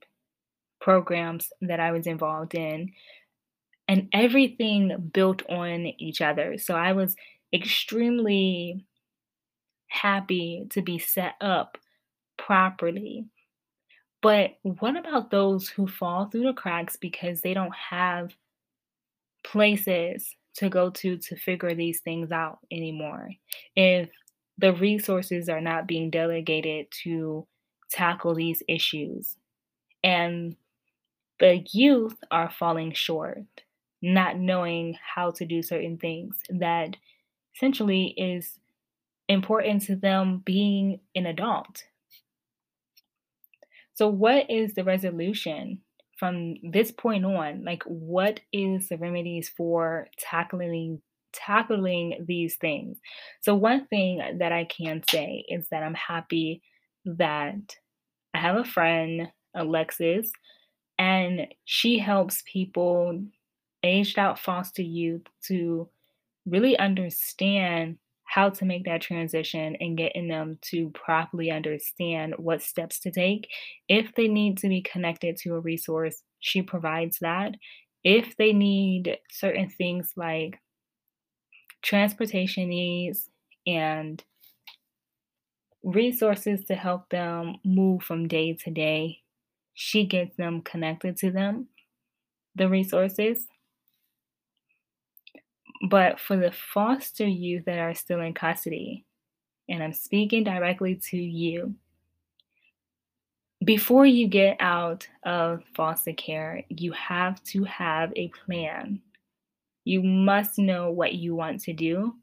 programs 0.80 1.52
that 1.60 1.78
I 1.78 1.92
was 1.92 2.06
involved 2.06 2.54
in 2.54 2.92
and 3.86 4.08
everything 4.12 5.10
built 5.12 5.42
on 5.48 5.86
each 5.98 6.20
other. 6.20 6.58
So 6.58 6.74
I 6.74 6.92
was 6.92 7.14
extremely 7.52 8.84
happy 9.88 10.66
to 10.70 10.82
be 10.82 10.98
set 10.98 11.34
up 11.40 11.78
properly. 12.36 13.26
But 14.22 14.58
what 14.62 14.96
about 14.96 15.30
those 15.30 15.68
who 15.68 15.86
fall 15.86 16.26
through 16.26 16.44
the 16.44 16.52
cracks 16.52 16.96
because 16.96 17.42
they 17.42 17.54
don't 17.54 17.74
have 17.74 18.34
places 19.44 20.34
to 20.54 20.68
go 20.68 20.90
to 20.90 21.18
to 21.18 21.36
figure 21.36 21.74
these 21.74 22.00
things 22.00 22.32
out 22.32 22.58
anymore? 22.72 23.30
If 23.76 24.10
the 24.58 24.72
resources 24.72 25.48
are 25.48 25.60
not 25.60 25.86
being 25.86 26.10
delegated 26.10 26.86
to 27.04 27.46
tackle 27.90 28.34
these 28.34 28.62
issues 28.68 29.36
and 30.02 30.56
the 31.38 31.64
youth 31.72 32.16
are 32.30 32.50
falling 32.50 32.92
short 32.92 33.44
not 34.02 34.38
knowing 34.38 34.96
how 35.14 35.30
to 35.32 35.44
do 35.44 35.62
certain 35.62 35.98
things 35.98 36.38
that 36.48 36.96
essentially 37.54 38.14
is 38.16 38.58
important 39.28 39.82
to 39.82 39.96
them 39.96 40.42
being 40.44 41.00
an 41.14 41.26
adult. 41.26 41.84
So, 43.94 44.08
what 44.08 44.50
is 44.50 44.74
the 44.74 44.84
resolution 44.84 45.80
from 46.18 46.54
this 46.62 46.92
point 46.92 47.24
on? 47.24 47.64
Like, 47.64 47.82
what 47.84 48.40
is 48.52 48.88
the 48.88 48.98
remedies 48.98 49.48
for 49.48 50.08
tackling 50.18 51.00
tackling 51.32 52.24
these 52.26 52.56
things? 52.56 52.98
So, 53.40 53.54
one 53.54 53.86
thing 53.86 54.38
that 54.38 54.52
I 54.52 54.64
can 54.64 55.02
say 55.10 55.44
is 55.48 55.66
that 55.70 55.82
I'm 55.82 55.94
happy 55.94 56.62
that 57.06 57.76
I 58.34 58.38
have 58.38 58.56
a 58.56 58.64
friend, 58.64 59.28
Alexis, 59.54 60.30
and 60.98 61.46
she 61.64 61.98
helps 61.98 62.42
people 62.50 63.22
aged 63.82 64.18
out 64.18 64.38
foster 64.38 64.82
youth 64.82 65.22
to 65.46 65.88
really 66.46 66.78
understand 66.78 67.98
how 68.24 68.50
to 68.50 68.64
make 68.64 68.84
that 68.84 69.00
transition 69.00 69.76
and 69.80 69.96
getting 69.96 70.28
them 70.28 70.58
to 70.60 70.90
properly 70.90 71.50
understand 71.50 72.34
what 72.36 72.60
steps 72.60 72.98
to 73.00 73.10
take. 73.10 73.48
If 73.88 74.14
they 74.14 74.28
need 74.28 74.58
to 74.58 74.68
be 74.68 74.82
connected 74.82 75.36
to 75.38 75.54
a 75.54 75.60
resource, 75.60 76.22
she 76.40 76.60
provides 76.62 77.18
that. 77.20 77.54
If 78.04 78.36
they 78.36 78.52
need 78.52 79.18
certain 79.30 79.68
things 79.68 80.12
like 80.16 80.58
transportation 81.82 82.68
needs 82.68 83.28
and 83.66 84.22
resources 85.86 86.64
to 86.64 86.74
help 86.74 87.08
them 87.10 87.56
move 87.64 88.02
from 88.02 88.26
day 88.26 88.54
to 88.54 88.70
day, 88.70 89.20
she 89.74 90.04
gets 90.04 90.36
them 90.36 90.60
connected 90.60 91.16
to 91.18 91.30
them, 91.30 91.68
the 92.56 92.68
resources. 92.68 93.46
But 95.88 96.18
for 96.18 96.36
the 96.36 96.52
foster 96.52 97.26
youth 97.26 97.66
that 97.66 97.78
are 97.78 97.94
still 97.94 98.20
in 98.20 98.34
custody, 98.34 99.04
and 99.68 99.82
I'm 99.82 99.92
speaking 99.92 100.42
directly 100.42 100.96
to 101.10 101.16
you, 101.16 101.74
before 103.64 104.06
you 104.06 104.26
get 104.28 104.56
out 104.60 105.06
of 105.24 105.62
foster 105.74 106.12
care, 106.12 106.64
you 106.68 106.92
have 106.92 107.42
to 107.44 107.64
have 107.64 108.12
a 108.16 108.28
plan. 108.28 109.00
You 109.84 110.02
must 110.02 110.58
know 110.58 110.90
what 110.90 111.14
you 111.14 111.36
want 111.36 111.60
to 111.62 111.72
do, 111.72 112.14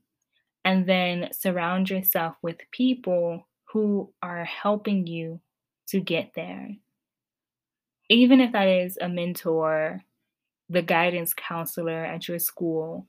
and 0.65 0.85
then 0.85 1.29
surround 1.31 1.89
yourself 1.89 2.35
with 2.41 2.57
people 2.71 3.47
who 3.73 4.13
are 4.21 4.45
helping 4.45 5.07
you 5.07 5.41
to 5.87 5.99
get 5.99 6.31
there. 6.35 6.69
Even 8.09 8.39
if 8.39 8.51
that 8.51 8.67
is 8.67 8.97
a 9.01 9.09
mentor, 9.09 10.01
the 10.69 10.83
guidance 10.83 11.33
counselor 11.33 12.05
at 12.05 12.27
your 12.27 12.37
school, 12.37 13.07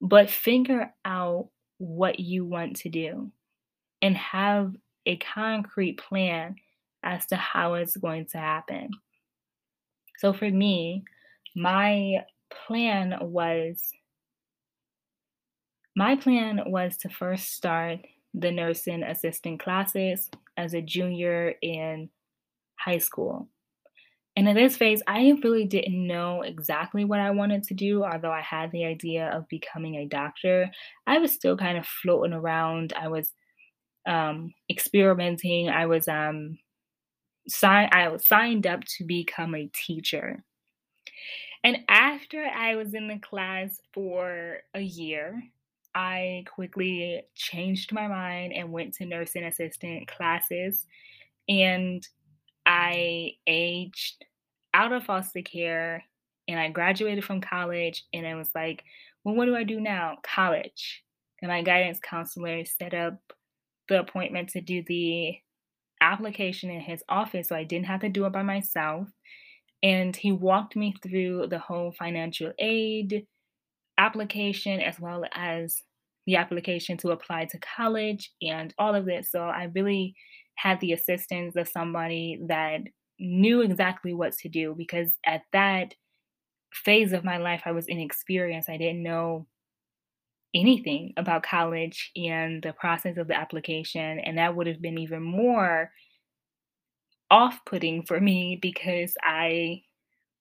but 0.00 0.30
figure 0.30 0.94
out 1.04 1.50
what 1.76 2.18
you 2.18 2.46
want 2.46 2.76
to 2.76 2.88
do 2.88 3.30
and 4.00 4.16
have 4.16 4.74
a 5.04 5.16
concrete 5.18 5.98
plan 5.98 6.56
as 7.02 7.26
to 7.26 7.36
how 7.36 7.74
it's 7.74 7.96
going 7.96 8.26
to 8.32 8.38
happen. 8.38 8.88
So 10.18 10.32
for 10.32 10.50
me, 10.50 11.04
my 11.54 12.24
plan 12.66 13.14
was 13.20 13.90
my 15.94 16.16
plan 16.16 16.60
was 16.66 16.96
to 16.98 17.08
first 17.08 17.52
start 17.52 18.00
the 18.38 18.50
nursing 18.50 19.02
assistant 19.02 19.60
classes 19.60 20.30
as 20.56 20.74
a 20.74 20.82
junior 20.82 21.54
in 21.62 22.08
high 22.78 22.98
school. 22.98 23.48
And 24.36 24.48
in 24.48 24.54
this 24.54 24.76
phase, 24.76 25.02
I 25.08 25.34
really 25.42 25.64
didn't 25.64 26.06
know 26.06 26.42
exactly 26.42 27.04
what 27.04 27.18
I 27.18 27.32
wanted 27.32 27.64
to 27.64 27.74
do, 27.74 28.04
although 28.04 28.30
I 28.30 28.40
had 28.40 28.70
the 28.70 28.84
idea 28.84 29.28
of 29.30 29.48
becoming 29.48 29.96
a 29.96 30.06
doctor. 30.06 30.70
I 31.08 31.18
was 31.18 31.32
still 31.32 31.56
kind 31.56 31.76
of 31.76 31.84
floating 31.86 32.32
around. 32.32 32.92
I 32.92 33.08
was 33.08 33.32
um, 34.06 34.54
experimenting. 34.70 35.68
I 35.68 35.86
was 35.86 36.06
um, 36.06 36.58
sign- 37.48 37.88
I 37.90 38.08
was 38.08 38.28
signed 38.28 38.64
up 38.64 38.84
to 38.98 39.04
become 39.04 39.56
a 39.56 39.70
teacher. 39.74 40.44
And 41.64 41.78
after 41.88 42.44
I 42.44 42.76
was 42.76 42.94
in 42.94 43.08
the 43.08 43.18
class 43.18 43.80
for 43.92 44.58
a 44.72 44.80
year, 44.80 45.42
I 45.98 46.44
quickly 46.54 47.22
changed 47.34 47.92
my 47.92 48.06
mind 48.06 48.52
and 48.52 48.70
went 48.70 48.94
to 48.94 49.04
nursing 49.04 49.42
assistant 49.42 50.06
classes. 50.06 50.86
And 51.48 52.06
I 52.64 53.32
aged 53.48 54.24
out 54.72 54.92
of 54.92 55.02
foster 55.02 55.42
care 55.42 56.04
and 56.46 56.60
I 56.60 56.68
graduated 56.68 57.24
from 57.24 57.40
college. 57.40 58.04
And 58.12 58.28
I 58.28 58.36
was 58.36 58.48
like, 58.54 58.84
well, 59.24 59.34
what 59.34 59.46
do 59.46 59.56
I 59.56 59.64
do 59.64 59.80
now? 59.80 60.18
College. 60.22 61.02
And 61.42 61.50
my 61.50 61.62
guidance 61.62 61.98
counselor 61.98 62.64
set 62.64 62.94
up 62.94 63.18
the 63.88 63.98
appointment 63.98 64.50
to 64.50 64.60
do 64.60 64.84
the 64.86 65.34
application 66.00 66.70
in 66.70 66.80
his 66.80 67.02
office. 67.08 67.48
So 67.48 67.56
I 67.56 67.64
didn't 67.64 67.86
have 67.86 68.02
to 68.02 68.08
do 68.08 68.24
it 68.24 68.32
by 68.32 68.44
myself. 68.44 69.08
And 69.82 70.14
he 70.14 70.30
walked 70.30 70.76
me 70.76 70.94
through 71.02 71.48
the 71.48 71.58
whole 71.58 71.90
financial 71.90 72.52
aid 72.60 73.26
application 73.98 74.80
as 74.80 75.00
well 75.00 75.24
as 75.34 75.82
the 76.28 76.36
application 76.36 76.98
to 76.98 77.10
apply 77.10 77.46
to 77.46 77.58
college 77.58 78.30
and 78.42 78.74
all 78.78 78.94
of 78.94 79.06
this. 79.06 79.30
So 79.32 79.44
I 79.44 79.70
really 79.74 80.14
had 80.56 80.78
the 80.78 80.92
assistance 80.92 81.56
of 81.56 81.66
somebody 81.66 82.38
that 82.48 82.82
knew 83.18 83.62
exactly 83.62 84.12
what 84.12 84.34
to 84.34 84.48
do 84.50 84.74
because 84.76 85.14
at 85.24 85.40
that 85.54 85.94
phase 86.70 87.14
of 87.14 87.24
my 87.24 87.38
life, 87.38 87.62
I 87.64 87.72
was 87.72 87.86
inexperienced. 87.86 88.68
I 88.68 88.76
didn't 88.76 89.02
know 89.02 89.46
anything 90.54 91.14
about 91.16 91.44
college 91.44 92.10
and 92.14 92.62
the 92.62 92.74
process 92.74 93.16
of 93.16 93.28
the 93.28 93.36
application. 93.36 94.18
And 94.18 94.36
that 94.36 94.54
would 94.54 94.66
have 94.66 94.82
been 94.82 94.98
even 94.98 95.22
more 95.22 95.90
off 97.30 97.58
putting 97.64 98.02
for 98.02 98.20
me 98.20 98.58
because 98.60 99.14
I 99.22 99.80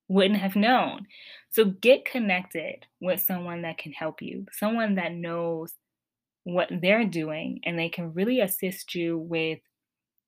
wouldn't 0.07 0.39
have 0.39 0.55
known. 0.55 1.07
So 1.49 1.65
get 1.65 2.05
connected 2.05 2.85
with 3.01 3.21
someone 3.21 3.63
that 3.63 3.77
can 3.77 3.91
help 3.91 4.21
you, 4.21 4.45
someone 4.51 4.95
that 4.95 5.13
knows 5.13 5.73
what 6.43 6.69
they're 6.81 7.05
doing, 7.05 7.59
and 7.63 7.77
they 7.77 7.89
can 7.89 8.13
really 8.13 8.39
assist 8.39 8.95
you 8.95 9.17
with 9.17 9.59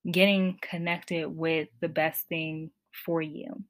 getting 0.09 0.57
connected 0.61 1.27
with 1.27 1.69
the 1.81 1.89
best 1.89 2.27
thing 2.27 2.71
for 3.05 3.21
you. 3.21 3.63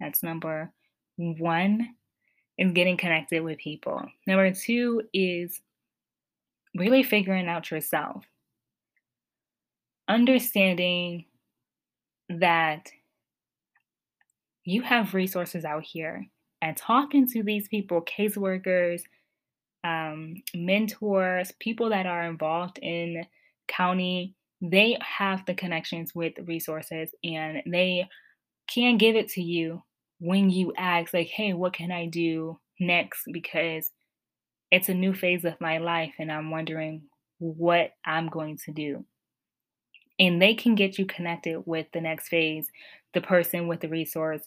That's 0.00 0.22
number 0.22 0.72
one 1.16 1.94
is 2.58 2.72
getting 2.72 2.96
connected 2.96 3.42
with 3.42 3.58
people. 3.58 4.02
Number 4.26 4.52
two 4.52 5.02
is 5.12 5.60
really 6.74 7.02
figuring 7.02 7.48
out 7.48 7.70
yourself. 7.70 8.24
Understanding 10.08 11.26
that 12.28 12.90
you 14.66 14.82
have 14.82 15.14
resources 15.14 15.64
out 15.64 15.84
here 15.84 16.26
and 16.60 16.76
talking 16.76 17.26
to 17.28 17.42
these 17.42 17.68
people, 17.68 18.02
caseworkers, 18.02 19.00
um, 19.84 20.34
mentors, 20.54 21.52
people 21.60 21.90
that 21.90 22.06
are 22.06 22.24
involved 22.24 22.78
in 22.82 23.24
county 23.68 24.34
they 24.60 24.96
have 25.00 25.44
the 25.46 25.54
connections 25.54 26.14
with 26.14 26.34
resources 26.46 27.10
and 27.22 27.62
they 27.66 28.08
can 28.68 28.96
give 28.96 29.16
it 29.16 29.28
to 29.28 29.42
you 29.42 29.82
when 30.18 30.50
you 30.50 30.72
ask 30.76 31.12
like 31.12 31.28
hey 31.28 31.52
what 31.52 31.72
can 31.72 31.92
i 31.92 32.06
do 32.06 32.58
next? 32.80 33.24
because 33.32 33.90
it's 34.70 34.88
a 34.88 34.94
new 34.94 35.14
phase 35.14 35.44
of 35.44 35.60
my 35.60 35.78
life 35.78 36.14
and 36.18 36.32
i'm 36.32 36.50
wondering 36.50 37.02
what 37.38 37.90
i'm 38.04 38.28
going 38.28 38.56
to 38.64 38.72
do. 38.72 39.04
And 40.18 40.40
they 40.40 40.54
can 40.54 40.74
get 40.74 40.98
you 40.98 41.04
connected 41.04 41.62
with 41.66 41.86
the 41.92 42.00
next 42.00 42.28
phase 42.28 42.68
the 43.12 43.20
person 43.20 43.68
with 43.68 43.80
the 43.80 43.88
resource 43.88 44.42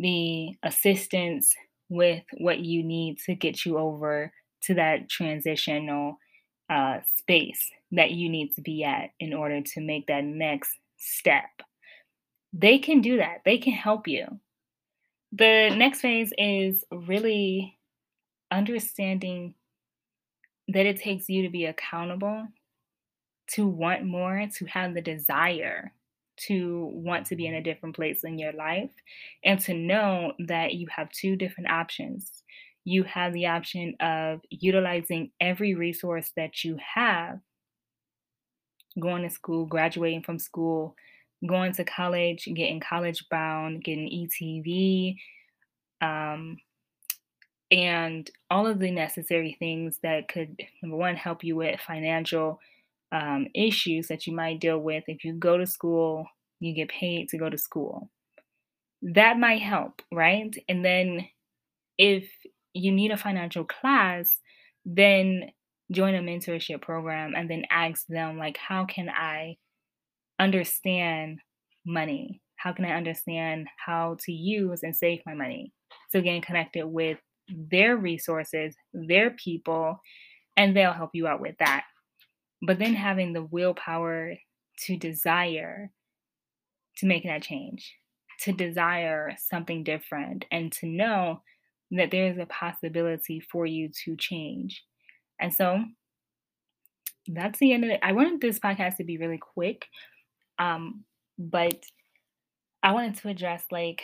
the 0.00 0.56
assistance 0.62 1.54
with 1.88 2.22
what 2.38 2.60
you 2.60 2.82
need 2.82 3.18
to 3.26 3.34
get 3.34 3.66
you 3.66 3.78
over 3.78 4.32
to 4.62 4.74
that 4.74 5.08
transitional 5.08 6.18
uh, 6.70 7.00
space 7.16 7.70
that 7.92 8.12
you 8.12 8.28
need 8.28 8.54
to 8.54 8.62
be 8.62 8.84
at 8.84 9.10
in 9.18 9.34
order 9.34 9.60
to 9.60 9.80
make 9.80 10.06
that 10.06 10.24
next 10.24 10.70
step. 10.96 11.50
They 12.52 12.78
can 12.78 13.00
do 13.00 13.18
that, 13.18 13.42
they 13.44 13.58
can 13.58 13.72
help 13.72 14.08
you. 14.08 14.26
The 15.32 15.74
next 15.76 16.00
phase 16.00 16.32
is 16.38 16.84
really 16.90 17.78
understanding 18.50 19.54
that 20.68 20.86
it 20.86 21.00
takes 21.00 21.28
you 21.28 21.42
to 21.42 21.50
be 21.50 21.66
accountable, 21.66 22.46
to 23.50 23.66
want 23.66 24.04
more, 24.04 24.48
to 24.58 24.64
have 24.66 24.94
the 24.94 25.00
desire 25.00 25.92
to 26.46 26.90
want 26.92 27.26
to 27.26 27.36
be 27.36 27.46
in 27.46 27.54
a 27.54 27.62
different 27.62 27.96
place 27.96 28.24
in 28.24 28.38
your 28.38 28.52
life, 28.52 28.90
and 29.44 29.60
to 29.60 29.74
know 29.74 30.32
that 30.46 30.74
you 30.74 30.86
have 30.94 31.10
two 31.10 31.36
different 31.36 31.70
options. 31.70 32.42
You 32.84 33.02
have 33.04 33.32
the 33.32 33.46
option 33.46 33.94
of 34.00 34.40
utilizing 34.50 35.30
every 35.40 35.74
resource 35.74 36.32
that 36.36 36.64
you 36.64 36.78
have 36.94 37.40
going 38.98 39.22
to 39.22 39.30
school, 39.30 39.66
graduating 39.66 40.22
from 40.22 40.38
school, 40.38 40.96
going 41.46 41.72
to 41.74 41.84
college, 41.84 42.48
getting 42.54 42.80
college 42.80 43.24
bound, 43.30 43.84
getting 43.84 44.08
ETV, 44.08 45.16
um, 46.00 46.56
and 47.70 48.28
all 48.50 48.66
of 48.66 48.80
the 48.80 48.90
necessary 48.90 49.56
things 49.58 49.98
that 50.02 50.28
could, 50.28 50.60
number 50.82 50.96
one, 50.96 51.14
help 51.14 51.44
you 51.44 51.56
with 51.56 51.80
financial 51.80 52.58
um, 53.12 53.46
issues 53.54 54.08
that 54.08 54.26
you 54.26 54.34
might 54.34 54.60
deal 54.60 54.78
with 54.78 55.04
if 55.08 55.24
you 55.24 55.34
go 55.34 55.56
to 55.58 55.66
school, 55.66 56.26
you 56.60 56.74
get 56.74 56.88
paid 56.88 57.28
to 57.30 57.38
go 57.38 57.48
to 57.50 57.58
school. 57.58 58.10
That 59.02 59.38
might 59.38 59.62
help, 59.62 60.02
right? 60.12 60.54
And 60.68 60.84
then 60.84 61.26
if 61.98 62.30
you 62.74 62.92
need 62.92 63.10
a 63.10 63.16
financial 63.16 63.64
class, 63.64 64.30
then 64.84 65.50
join 65.90 66.14
a 66.14 66.20
mentorship 66.20 66.82
program 66.82 67.34
and 67.34 67.50
then 67.50 67.64
ask 67.70 68.06
them, 68.06 68.38
like, 68.38 68.56
how 68.56 68.84
can 68.84 69.08
I 69.08 69.56
understand 70.38 71.38
money? 71.86 72.40
How 72.56 72.72
can 72.72 72.84
I 72.84 72.96
understand 72.96 73.68
how 73.84 74.16
to 74.20 74.32
use 74.32 74.80
and 74.82 74.94
save 74.94 75.20
my 75.26 75.34
money? 75.34 75.72
So, 76.10 76.20
getting 76.20 76.42
connected 76.42 76.86
with 76.86 77.18
their 77.48 77.96
resources, 77.96 78.76
their 78.92 79.30
people, 79.30 80.00
and 80.56 80.76
they'll 80.76 80.92
help 80.92 81.10
you 81.14 81.26
out 81.26 81.40
with 81.40 81.56
that. 81.58 81.84
But 82.62 82.78
then 82.78 82.94
having 82.94 83.32
the 83.32 83.42
willpower 83.42 84.34
to 84.86 84.96
desire 84.96 85.90
to 86.98 87.06
make 87.06 87.24
that 87.24 87.42
change, 87.42 87.94
to 88.40 88.52
desire 88.52 89.34
something 89.38 89.84
different, 89.84 90.44
and 90.50 90.70
to 90.72 90.86
know 90.86 91.42
that 91.92 92.10
there's 92.10 92.38
a 92.38 92.46
possibility 92.46 93.40
for 93.40 93.66
you 93.66 93.90
to 94.04 94.16
change. 94.16 94.84
And 95.40 95.52
so 95.52 95.82
that's 97.26 97.58
the 97.58 97.72
end 97.72 97.84
of 97.84 97.90
it. 97.90 98.00
I 98.02 98.12
wanted 98.12 98.40
this 98.40 98.58
podcast 98.58 98.96
to 98.96 99.04
be 99.04 99.18
really 99.18 99.38
quick, 99.38 99.86
um, 100.58 101.04
but 101.38 101.82
I 102.82 102.92
wanted 102.92 103.16
to 103.16 103.28
address 103.28 103.64
like 103.70 104.02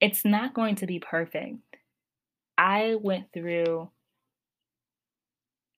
it's 0.00 0.24
not 0.24 0.54
going 0.54 0.76
to 0.76 0.86
be 0.86 0.98
perfect. 0.98 1.58
I 2.56 2.96
went 3.00 3.32
through 3.32 3.90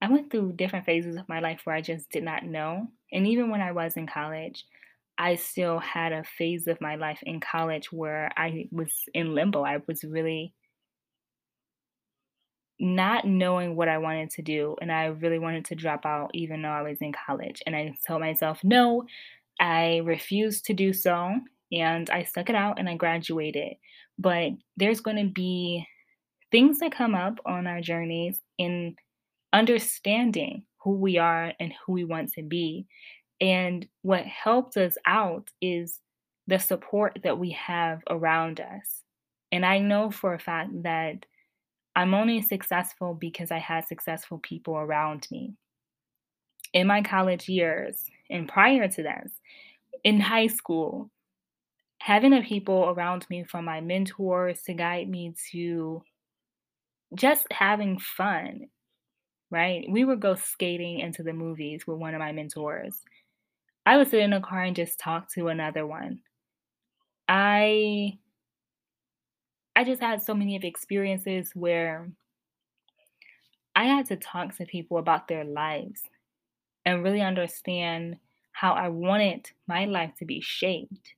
I 0.03 0.09
went 0.09 0.33
through 0.33 0.55
different 0.55 0.85
phases 0.85 1.17
of 1.17 1.29
my 1.29 1.39
life 1.39 1.61
where 1.63 1.77
I 1.77 1.81
just 1.81 2.11
did 2.11 2.25
not 2.25 2.45
know. 2.45 2.89
And 3.13 3.25
even 3.25 3.51
when 3.51 3.61
I 3.61 3.71
was 3.71 3.97
in 3.97 4.09
college, 4.09 4.65
I 5.17 5.37
still 5.37 5.79
had 5.79 6.13
a 6.13 6.25
phase 6.25 6.67
of 6.67 6.81
my 6.81 6.97
life 6.97 7.21
in 7.23 7.39
college 7.39 7.93
where 7.93 8.33
I 8.37 8.69
was 8.73 8.91
in 9.15 9.33
limbo. 9.33 9.63
I 9.63 9.81
was 9.87 10.03
really 10.03 10.55
not 12.81 13.25
knowing 13.25 13.77
what 13.77 13.89
I 13.89 13.99
wanted 13.99 14.31
to 14.31 14.43
do. 14.43 14.75
And 14.81 14.91
I 14.91 15.05
really 15.05 15.39
wanted 15.39 15.67
to 15.67 15.77
drop 15.77 16.05
out 16.05 16.33
even 16.35 16.63
though 16.63 16.69
I 16.71 16.83
was 16.83 16.99
in 17.01 17.13
college. 17.13 17.63
And 17.65 17.77
I 17.77 17.95
told 18.05 18.23
myself, 18.23 18.59
no, 18.65 19.05
I 19.61 19.99
refused 19.99 20.65
to 20.65 20.75
do 20.75 20.93
so. 20.93 21.33
And 21.71 22.11
I 22.11 22.25
stuck 22.25 22.51
it 22.51 22.57
out 22.57 22.81
and 22.81 22.89
I 22.89 22.97
graduated. 22.97 23.75
But 24.19 24.51
there's 24.77 25.01
going 25.01 25.19
to 25.19 25.33
be 25.33 25.87
things 26.51 26.81
that 26.81 26.91
come 26.91 27.15
up 27.15 27.39
on 27.47 27.69
our 27.69 27.81
journeys 27.81 28.41
in 28.59 28.97
understanding 29.53 30.65
who 30.83 30.97
we 30.97 31.19
are 31.19 31.53
and 31.61 31.73
who 31.85 31.93
we 31.93 32.05
want 32.05 32.33
to 32.33 32.43
be. 32.43 32.87
And 33.41 33.87
what 34.03 34.25
helped 34.25 34.77
us 34.77 34.97
out 35.07 35.49
is 35.61 35.99
the 36.47 36.59
support 36.59 37.19
that 37.25 37.39
we 37.39 37.51
have 37.51 38.03
around 38.09 38.61
us. 38.61 39.03
And 39.51 39.67
I 39.67 39.79
know 39.79 40.11
for 40.11 40.35
a 40.35 40.39
fact 40.39 40.71
that 40.83 41.27
I'm 41.95 42.15
only 42.15 42.41
successful 42.41 43.15
because 43.15 43.51
I 43.51 43.59
had 43.59 43.87
successful 43.87 44.39
people 44.39 44.77
around 44.77 45.29
me. 45.31 45.55
In 46.73 46.87
my 46.87 47.03
college 47.03 47.49
years 47.49 48.05
and 48.31 48.49
prior 48.49 48.89
to 48.89 49.03
that, 49.03 49.27
in 50.05 50.21
high 50.21 50.47
school, 50.47 51.11
having 51.99 52.31
the 52.31 52.41
people 52.41 52.95
around 52.97 53.27
me 53.29 53.45
from 53.45 53.67
my 53.67 53.81
mentors 53.81 54.63
to 54.63 54.73
guide 54.73 55.09
me 55.09 55.35
to 55.53 56.03
just 57.15 57.47
having 57.53 57.99
fun 57.99 58.69
right? 59.53 59.85
We 59.89 60.05
would 60.05 60.19
go 60.19 60.35
skating 60.35 60.99
into 60.99 61.23
the 61.23 61.35
movies 61.35 61.87
with 61.87 61.99
one 61.99 62.15
of 62.15 62.21
my 62.21 62.33
mentors. 62.33 63.05
I 63.85 63.99
would 63.99 64.09
sit 64.09 64.21
in 64.21 64.33
a 64.33 64.41
car 64.41 64.63
and 64.63 64.75
just 64.75 64.99
talk 64.99 65.31
to 65.35 65.49
another 65.49 65.87
one. 65.87 66.23
I 67.29 68.19
I 69.77 69.85
just 69.85 70.01
had 70.01 70.23
so 70.23 70.35
many 70.35 70.57
of 70.57 70.65
experiences 70.65 71.53
where 71.55 72.11
I 73.77 73.85
had 73.85 74.07
to 74.07 74.17
talk 74.17 74.57
to 74.57 74.67
people 74.67 74.97
about 74.97 75.29
their 75.29 75.45
lives 75.45 76.03
and 76.87 77.05
really 77.05 77.21
understand 77.21 78.17
how 78.53 78.73
I 78.73 78.89
wanted 78.89 79.51
my 79.67 79.85
life 79.85 80.15
to 80.19 80.25
be 80.25 80.41
shaped. 80.41 81.15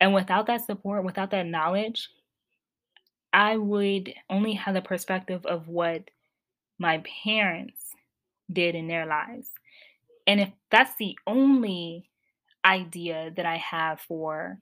And 0.00 0.12
without 0.12 0.46
that 0.46 0.64
support, 0.64 1.04
without 1.04 1.30
that 1.30 1.46
knowledge, 1.46 2.08
I 3.32 3.56
would 3.56 4.12
only 4.28 4.54
have 4.54 4.74
the 4.74 4.82
perspective 4.82 5.46
of 5.46 5.68
what 5.68 6.10
my 6.80 7.02
parents 7.22 7.78
did 8.50 8.74
in 8.74 8.88
their 8.88 9.06
lives. 9.06 9.48
And 10.26 10.40
if 10.40 10.48
that's 10.70 10.96
the 10.98 11.16
only 11.26 12.10
idea 12.64 13.30
that 13.36 13.46
I 13.46 13.58
have 13.58 14.00
for 14.00 14.58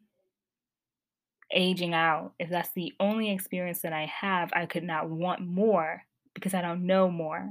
aging 1.53 1.95
out, 1.95 2.33
if 2.39 2.51
that's 2.51 2.73
the 2.73 2.93
only 3.01 3.31
experience 3.31 3.83
that 3.83 3.93
I 3.93 4.07
have, 4.07 4.51
I 4.53 4.67
could 4.67 4.83
not 4.83 5.09
want 5.09 5.41
more 5.41 6.03
because 6.35 6.55
I 6.55 6.61
don't 6.61 6.87
know 6.87 7.11
more. 7.11 7.51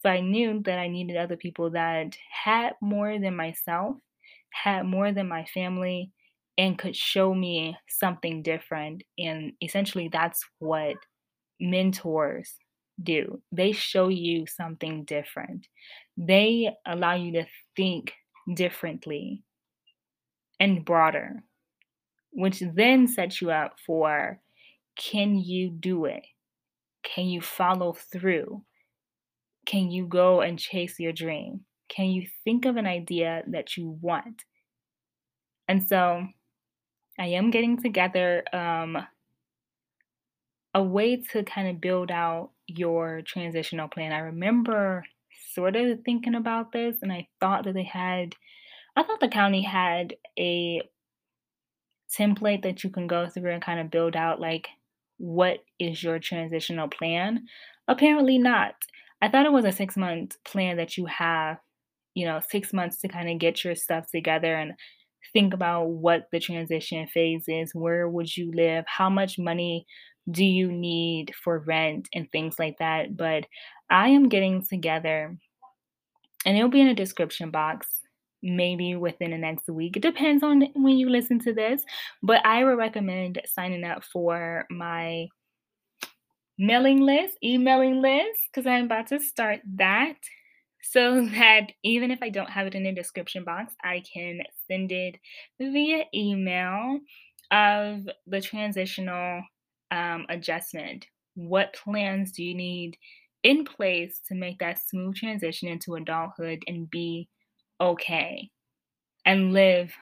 So 0.00 0.10
I 0.10 0.20
knew 0.20 0.62
that 0.64 0.78
I 0.78 0.88
needed 0.88 1.16
other 1.16 1.36
people 1.36 1.70
that 1.70 2.16
had 2.30 2.72
more 2.80 3.18
than 3.18 3.36
myself, 3.36 3.96
had 4.50 4.84
more 4.84 5.12
than 5.12 5.28
my 5.28 5.44
family, 5.44 6.10
and 6.56 6.78
could 6.78 6.96
show 6.96 7.34
me 7.34 7.76
something 7.88 8.42
different. 8.42 9.04
And 9.16 9.52
essentially, 9.62 10.08
that's 10.12 10.44
what 10.58 10.96
mentors 11.60 12.52
do. 13.02 13.40
They 13.52 13.72
show 13.72 14.08
you 14.08 14.46
something 14.46 15.04
different. 15.04 15.66
They 16.16 16.70
allow 16.86 17.14
you 17.14 17.32
to 17.32 17.46
think 17.76 18.12
differently 18.52 19.42
and 20.60 20.84
broader, 20.84 21.42
which 22.30 22.62
then 22.74 23.06
sets 23.06 23.40
you 23.40 23.50
up 23.50 23.76
for 23.86 24.40
can 24.96 25.36
you 25.36 25.70
do 25.70 26.06
it? 26.06 26.24
Can 27.04 27.26
you 27.26 27.40
follow 27.40 27.92
through? 27.92 28.62
Can 29.64 29.90
you 29.90 30.06
go 30.06 30.40
and 30.40 30.58
chase 30.58 30.98
your 30.98 31.12
dream? 31.12 31.60
Can 31.88 32.06
you 32.06 32.26
think 32.44 32.64
of 32.64 32.76
an 32.76 32.86
idea 32.86 33.44
that 33.48 33.76
you 33.76 33.96
want? 34.00 34.44
And 35.68 35.86
so 35.86 36.26
I 37.18 37.26
am 37.26 37.50
getting 37.50 37.80
together 37.80 38.44
um, 38.52 38.98
a 40.74 40.82
way 40.82 41.16
to 41.32 41.44
kind 41.44 41.68
of 41.68 41.80
build 41.80 42.10
out 42.10 42.50
your 42.68 43.22
transitional 43.26 43.88
plan. 43.88 44.12
I 44.12 44.18
remember 44.18 45.04
sort 45.54 45.74
of 45.74 46.00
thinking 46.04 46.34
about 46.34 46.72
this, 46.72 46.98
and 47.02 47.12
I 47.12 47.26
thought 47.40 47.64
that 47.64 47.74
they 47.74 47.84
had, 47.84 48.34
I 48.96 49.02
thought 49.02 49.20
the 49.20 49.28
county 49.28 49.62
had 49.62 50.14
a 50.38 50.82
template 52.16 52.62
that 52.62 52.84
you 52.84 52.90
can 52.90 53.06
go 53.06 53.28
through 53.28 53.52
and 53.52 53.62
kind 53.62 53.80
of 53.80 53.90
build 53.90 54.16
out 54.16 54.40
like 54.40 54.68
what 55.18 55.58
is 55.78 56.02
your 56.02 56.18
transitional 56.18 56.88
plan. 56.88 57.46
Apparently, 57.88 58.38
not. 58.38 58.74
I 59.20 59.28
thought 59.28 59.46
it 59.46 59.52
was 59.52 59.64
a 59.64 59.72
six 59.72 59.96
month 59.96 60.36
plan 60.44 60.76
that 60.76 60.96
you 60.96 61.06
have, 61.06 61.58
you 62.14 62.26
know, 62.26 62.40
six 62.48 62.72
months 62.72 63.00
to 63.00 63.08
kind 63.08 63.28
of 63.28 63.38
get 63.38 63.64
your 63.64 63.74
stuff 63.74 64.06
together 64.10 64.54
and 64.54 64.72
think 65.32 65.52
about 65.52 65.86
what 65.86 66.28
the 66.32 66.40
transition 66.40 67.06
phase 67.08 67.44
is. 67.48 67.74
Where 67.74 68.08
would 68.08 68.36
you 68.36 68.52
live? 68.54 68.84
How 68.86 69.10
much 69.10 69.38
money 69.38 69.86
do 70.30 70.44
you 70.44 70.70
need 70.70 71.34
for 71.42 71.60
rent 71.60 72.08
and 72.14 72.30
things 72.30 72.58
like 72.58 72.78
that. 72.78 73.16
But 73.16 73.46
I 73.90 74.08
am 74.08 74.28
getting 74.28 74.64
together, 74.64 75.36
and 76.44 76.56
it'll 76.56 76.68
be 76.68 76.80
in 76.80 76.88
a 76.88 76.94
description 76.94 77.50
box 77.50 77.86
maybe 78.42 78.94
within 78.94 79.32
the 79.32 79.38
next 79.38 79.68
week. 79.68 79.96
It 79.96 80.02
depends 80.02 80.44
on 80.44 80.68
when 80.74 80.96
you 80.96 81.08
listen 81.08 81.40
to 81.40 81.52
this, 81.52 81.82
but 82.22 82.44
I 82.46 82.62
would 82.62 82.78
recommend 82.78 83.40
signing 83.46 83.82
up 83.82 84.04
for 84.04 84.64
my 84.70 85.26
mailing 86.56 87.00
list, 87.00 87.36
emailing 87.42 88.00
list, 88.00 88.38
because 88.52 88.66
I'm 88.66 88.84
about 88.84 89.08
to 89.08 89.18
start 89.18 89.60
that 89.76 90.16
so 90.82 91.24
that 91.26 91.72
even 91.82 92.10
if 92.10 92.20
I 92.22 92.28
don't 92.28 92.50
have 92.50 92.66
it 92.66 92.74
in 92.74 92.84
the 92.84 92.92
description 92.92 93.44
box, 93.44 93.74
I 93.82 94.02
can 94.12 94.40
send 94.66 94.92
it 94.92 95.16
via 95.58 96.04
email 96.14 97.00
of 97.50 98.08
the 98.26 98.40
transitional 98.40 99.42
um, 99.90 100.26
adjustment? 100.28 101.06
What 101.34 101.74
plans 101.74 102.32
do 102.32 102.42
you 102.42 102.54
need 102.54 102.96
in 103.42 103.64
place 103.64 104.20
to 104.28 104.34
make 104.34 104.58
that 104.58 104.80
smooth 104.86 105.16
transition 105.16 105.68
into 105.68 105.94
adulthood 105.94 106.62
and 106.66 106.90
be 106.90 107.28
okay 107.80 108.50
and 109.24 109.52
live 109.52 109.92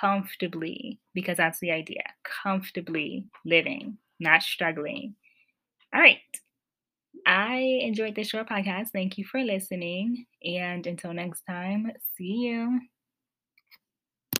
comfortably? 0.00 1.00
Because 1.14 1.36
that's 1.36 1.60
the 1.60 1.70
idea 1.72 2.02
comfortably 2.42 3.26
living, 3.44 3.98
not 4.20 4.42
struggling. 4.42 5.14
All 5.94 6.00
right. 6.00 6.18
I 7.26 7.80
enjoyed 7.82 8.14
this 8.14 8.28
short 8.28 8.48
podcast. 8.48 8.88
Thank 8.92 9.18
you 9.18 9.24
for 9.24 9.42
listening. 9.42 10.26
And 10.44 10.86
until 10.86 11.12
next 11.12 11.42
time, 11.42 11.92
see 12.16 12.24
you. 12.48 12.80